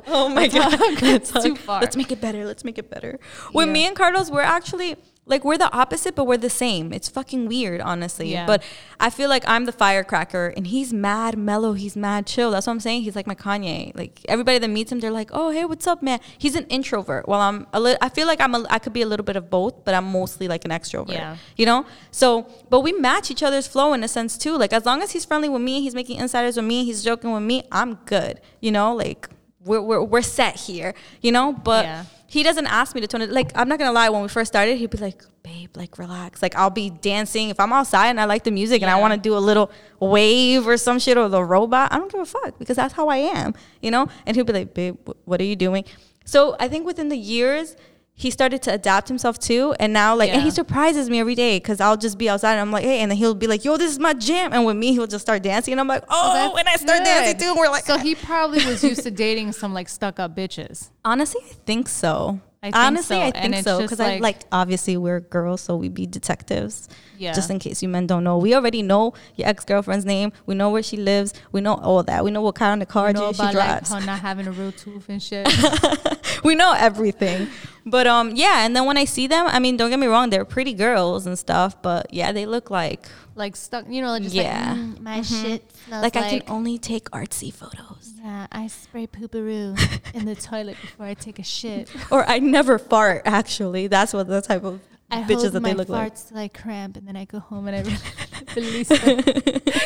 [0.07, 0.74] Oh my god.
[1.03, 1.77] It's too hug.
[1.78, 1.82] Far.
[1.82, 2.44] Let's make it better.
[2.44, 3.18] Let's make it better.
[3.54, 3.72] With Yeah.
[3.72, 6.90] me and Carlos, we're actually like we're the opposite, but we're the same.
[6.90, 8.32] It's fucking weird, honestly.
[8.32, 8.46] Yeah.
[8.46, 8.62] But
[8.98, 11.74] I feel like I'm the firecracker, and he's mad mellow.
[11.74, 12.50] He's mad chill.
[12.50, 13.02] That's what I'm saying.
[13.02, 13.94] He's like my Kanye.
[13.94, 17.28] Like everybody that meets him, they're like, "Oh, hey, what's up, man?" He's an introvert.
[17.28, 17.98] Well, I'm a little.
[18.00, 18.54] I feel like I'm.
[18.54, 21.12] A, I could be a little bit of both, but I'm mostly like an extrovert.
[21.12, 21.36] Yeah.
[21.58, 21.84] You know.
[22.10, 24.56] So, but we match each other's flow in a sense too.
[24.56, 27.32] Like as long as he's friendly with me, he's making insiders with me, he's joking
[27.32, 28.40] with me, I'm good.
[28.60, 29.28] You know, like
[29.68, 30.94] we're we're, we're set here.
[31.20, 31.84] You know, but.
[31.84, 32.04] Yeah.
[32.30, 33.30] He doesn't ask me to tone it.
[33.30, 34.10] Like I'm not gonna lie.
[34.10, 37.58] When we first started, he'd be like, "Babe, like relax." Like I'll be dancing if
[37.58, 40.68] I'm outside and I like the music and I want to do a little wave
[40.68, 41.90] or some shit or the robot.
[41.90, 44.08] I don't give a fuck because that's how I am, you know.
[44.26, 45.84] And he'll be like, "Babe, wh- what are you doing?"
[46.26, 47.76] So I think within the years,
[48.18, 49.76] he started to adapt himself too.
[49.78, 52.60] And now, like, and he surprises me every day because I'll just be outside and
[52.60, 54.76] I'm like, "Hey," and then he'll be like, "Yo, this is my jam." And with
[54.76, 57.50] me, he'll just start dancing, and I'm like, "Oh!" That's and I start dancing too.
[57.50, 60.90] And we're like, so he probably was used to dating some like stuck up bitches
[61.08, 62.40] honestly, I think so.
[62.61, 63.22] I Honestly, so.
[63.22, 66.88] I think it's so because I like obviously we're girls, so we be detectives.
[67.16, 67.32] Yeah.
[67.32, 70.32] Just in case you men don't know, we already know your ex girlfriend's name.
[70.46, 71.34] We know where she lives.
[71.52, 72.24] We know all that.
[72.24, 73.92] We know what kind of car know she about like drives.
[73.92, 75.48] her not having a real tooth and shit.
[76.44, 77.48] we know everything.
[77.86, 78.64] But um, yeah.
[78.66, 81.26] And then when I see them, I mean, don't get me wrong, they're pretty girls
[81.26, 81.80] and stuff.
[81.80, 83.06] But yeah, they look like
[83.36, 84.72] like stuck, you know, just Yeah.
[84.72, 87.97] like mm, my shit like, like, I can only take artsy photos.
[88.22, 89.76] Yeah, I spray Poo-Pourri
[90.14, 91.90] in the toilet before I take a shit.
[92.10, 93.22] Or I never fart.
[93.24, 96.00] Actually, that's what the type of I bitches that they look like.
[96.00, 97.98] I hold my farts till I cramp, and then I go home and I re-
[98.56, 99.20] release them.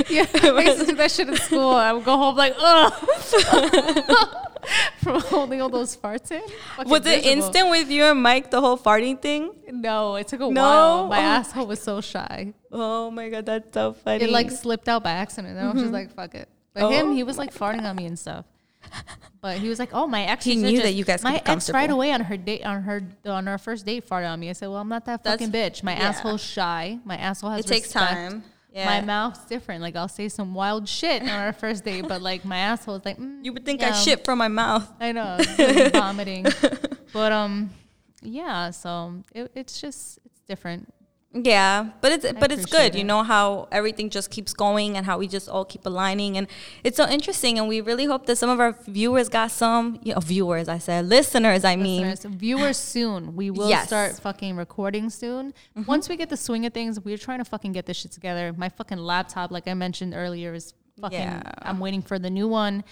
[0.08, 1.70] yeah, I used to do that shit in school.
[1.70, 2.92] I would go home like, ugh,
[4.98, 6.42] from holding all those farts in.
[6.76, 7.28] Fucking Was it miserable.
[7.28, 9.52] instant with you and Mike the whole farting thing?
[9.70, 10.62] No, it took a No?
[10.62, 11.08] while.
[11.08, 11.38] My Oh.
[11.38, 12.54] asshole was so shy.
[12.70, 14.24] Oh my god, that's so funny.
[14.24, 15.56] It like slipped out by accident.
[15.56, 15.94] And I was just mm-hmm.
[15.94, 16.48] like, fuck it.
[16.74, 16.90] But Oh.
[16.90, 18.44] him, he was like farting on me and stuff.
[19.40, 21.70] But he was like, "Oh, my ex." He knew just- that you guys My ex
[21.70, 24.50] right away on her date on her on our first date farted on me.
[24.50, 25.82] I said, "Well, I'm not that That's- fucking bitch.
[25.82, 26.08] My yeah.
[26.08, 26.98] asshole's shy.
[27.04, 28.10] My asshole has it takes respect.
[28.12, 28.44] time.
[28.74, 28.86] Yeah.
[28.86, 29.82] My mouth's different.
[29.82, 33.04] Like I'll say some wild shit on our first date, but like my asshole is
[33.04, 34.88] like, mm, you would think I shit from my mouth.
[34.98, 35.38] I know,
[35.92, 36.46] vomiting.
[37.12, 37.70] But um,
[38.22, 38.70] yeah.
[38.70, 40.92] So it, it's just it's different.
[41.34, 42.94] Yeah, but it's but it's good.
[42.94, 46.46] You know how everything just keeps going and how we just all keep aligning and
[46.84, 50.12] it's so interesting and we really hope that some of our viewers got some you
[50.12, 53.34] know, viewers I said listeners I mean viewers soon.
[53.34, 53.86] We will Yes.
[53.86, 55.52] start fucking recording soon.
[55.74, 55.84] Mm-hmm.
[55.86, 58.52] Once we get the swing of things, we're trying to fucking get this shit together.
[58.54, 61.18] My fucking laptop, like I mentioned earlier, is fucking.
[61.18, 61.42] Yeah.
[61.62, 62.84] I'm waiting for the new one.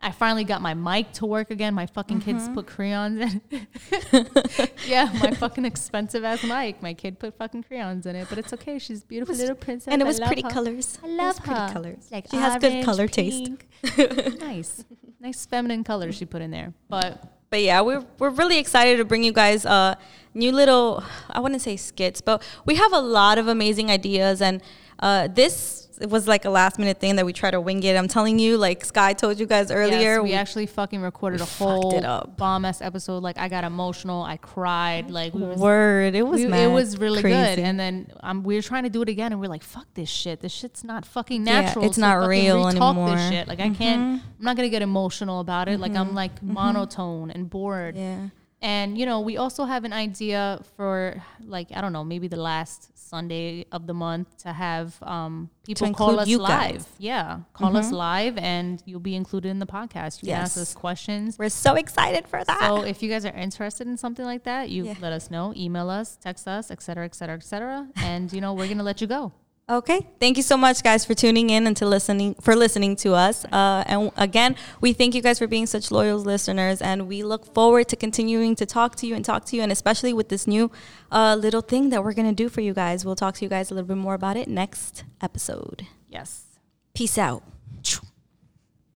[0.00, 1.74] I finally got my mic to work again.
[1.74, 3.42] My fucking kids put crayons in.
[3.50, 4.70] it.
[4.86, 6.80] yeah, my fucking expensive ass mic.
[6.80, 8.78] My kid put fucking crayons in it, but it's okay.
[8.78, 9.92] She's a beautiful little princess.
[9.92, 10.50] and it was pretty her.
[10.50, 10.98] colors.
[11.02, 11.72] I It love was pretty her.
[11.72, 12.08] colors.
[12.12, 13.50] Like she has good orange, color taste.
[14.40, 14.84] nice,
[15.20, 16.72] nice feminine colors she put in there.
[16.88, 19.96] But But yeah, we're we're really excited to bring you guys uh
[20.32, 24.62] new little I wouldn't say skits, but we have a lot of amazing ideas and
[25.00, 27.96] uh this was like a last minute thing that we tried to wing it.
[27.96, 29.98] I'm telling you, like Sky told you guys earlier.
[29.98, 32.00] Yes, we we- actually fucking recorded a whole
[32.36, 33.22] bomb ass episode.
[33.24, 35.10] Like I got emotional, I cried.
[35.10, 37.58] Like we was, word, it was we- it was really good.
[37.58, 39.86] And then um, we were trying to do it again, and we are like, "Fuck
[39.94, 40.40] this shit!
[40.40, 41.84] This shit's not fucking Yeah, natural.
[41.86, 42.94] it's to not real anymore.
[42.94, 43.16] Mm-hmm.
[43.16, 43.48] This shit.
[43.48, 44.22] Like I can't.
[44.38, 45.80] I'm not gonna get emotional about it.
[45.80, 47.96] Like I'm like monotone and bored.
[47.96, 48.28] yeah.
[48.60, 52.36] And you know, we also have an idea for like I don't know, maybe the
[52.40, 56.48] last Sunday of the month to have um, people call us live.
[56.48, 56.82] guys.
[56.84, 57.02] Mm-hmm.
[57.02, 60.22] Yeah, call us live, and you'll be included in the podcast.
[60.22, 61.38] You can ask us questions.
[61.38, 62.60] We're so excited for that.
[62.60, 64.94] So if you guys are interested in something like that, you Yeah.
[65.00, 68.40] let us know, email us, text us, et cetera, et cetera, et cetera, and you
[68.40, 69.32] know we're gonna let you go.
[69.70, 70.06] Okay.
[70.18, 73.44] Thank you so much, guys, for tuning in and to listening for listening to us.
[73.46, 77.52] Uh, and again, we thank you guys for being such loyal listeners, and we look
[77.52, 80.46] forward to continuing to talk to you and talk to you, and especially with this
[80.46, 80.70] new
[81.12, 83.04] uh, little thing that we're gonna do for you guys.
[83.04, 85.86] We'll talk to you guys a little bit more about it next episode.
[86.08, 86.46] Yes.
[86.94, 87.42] Peace out.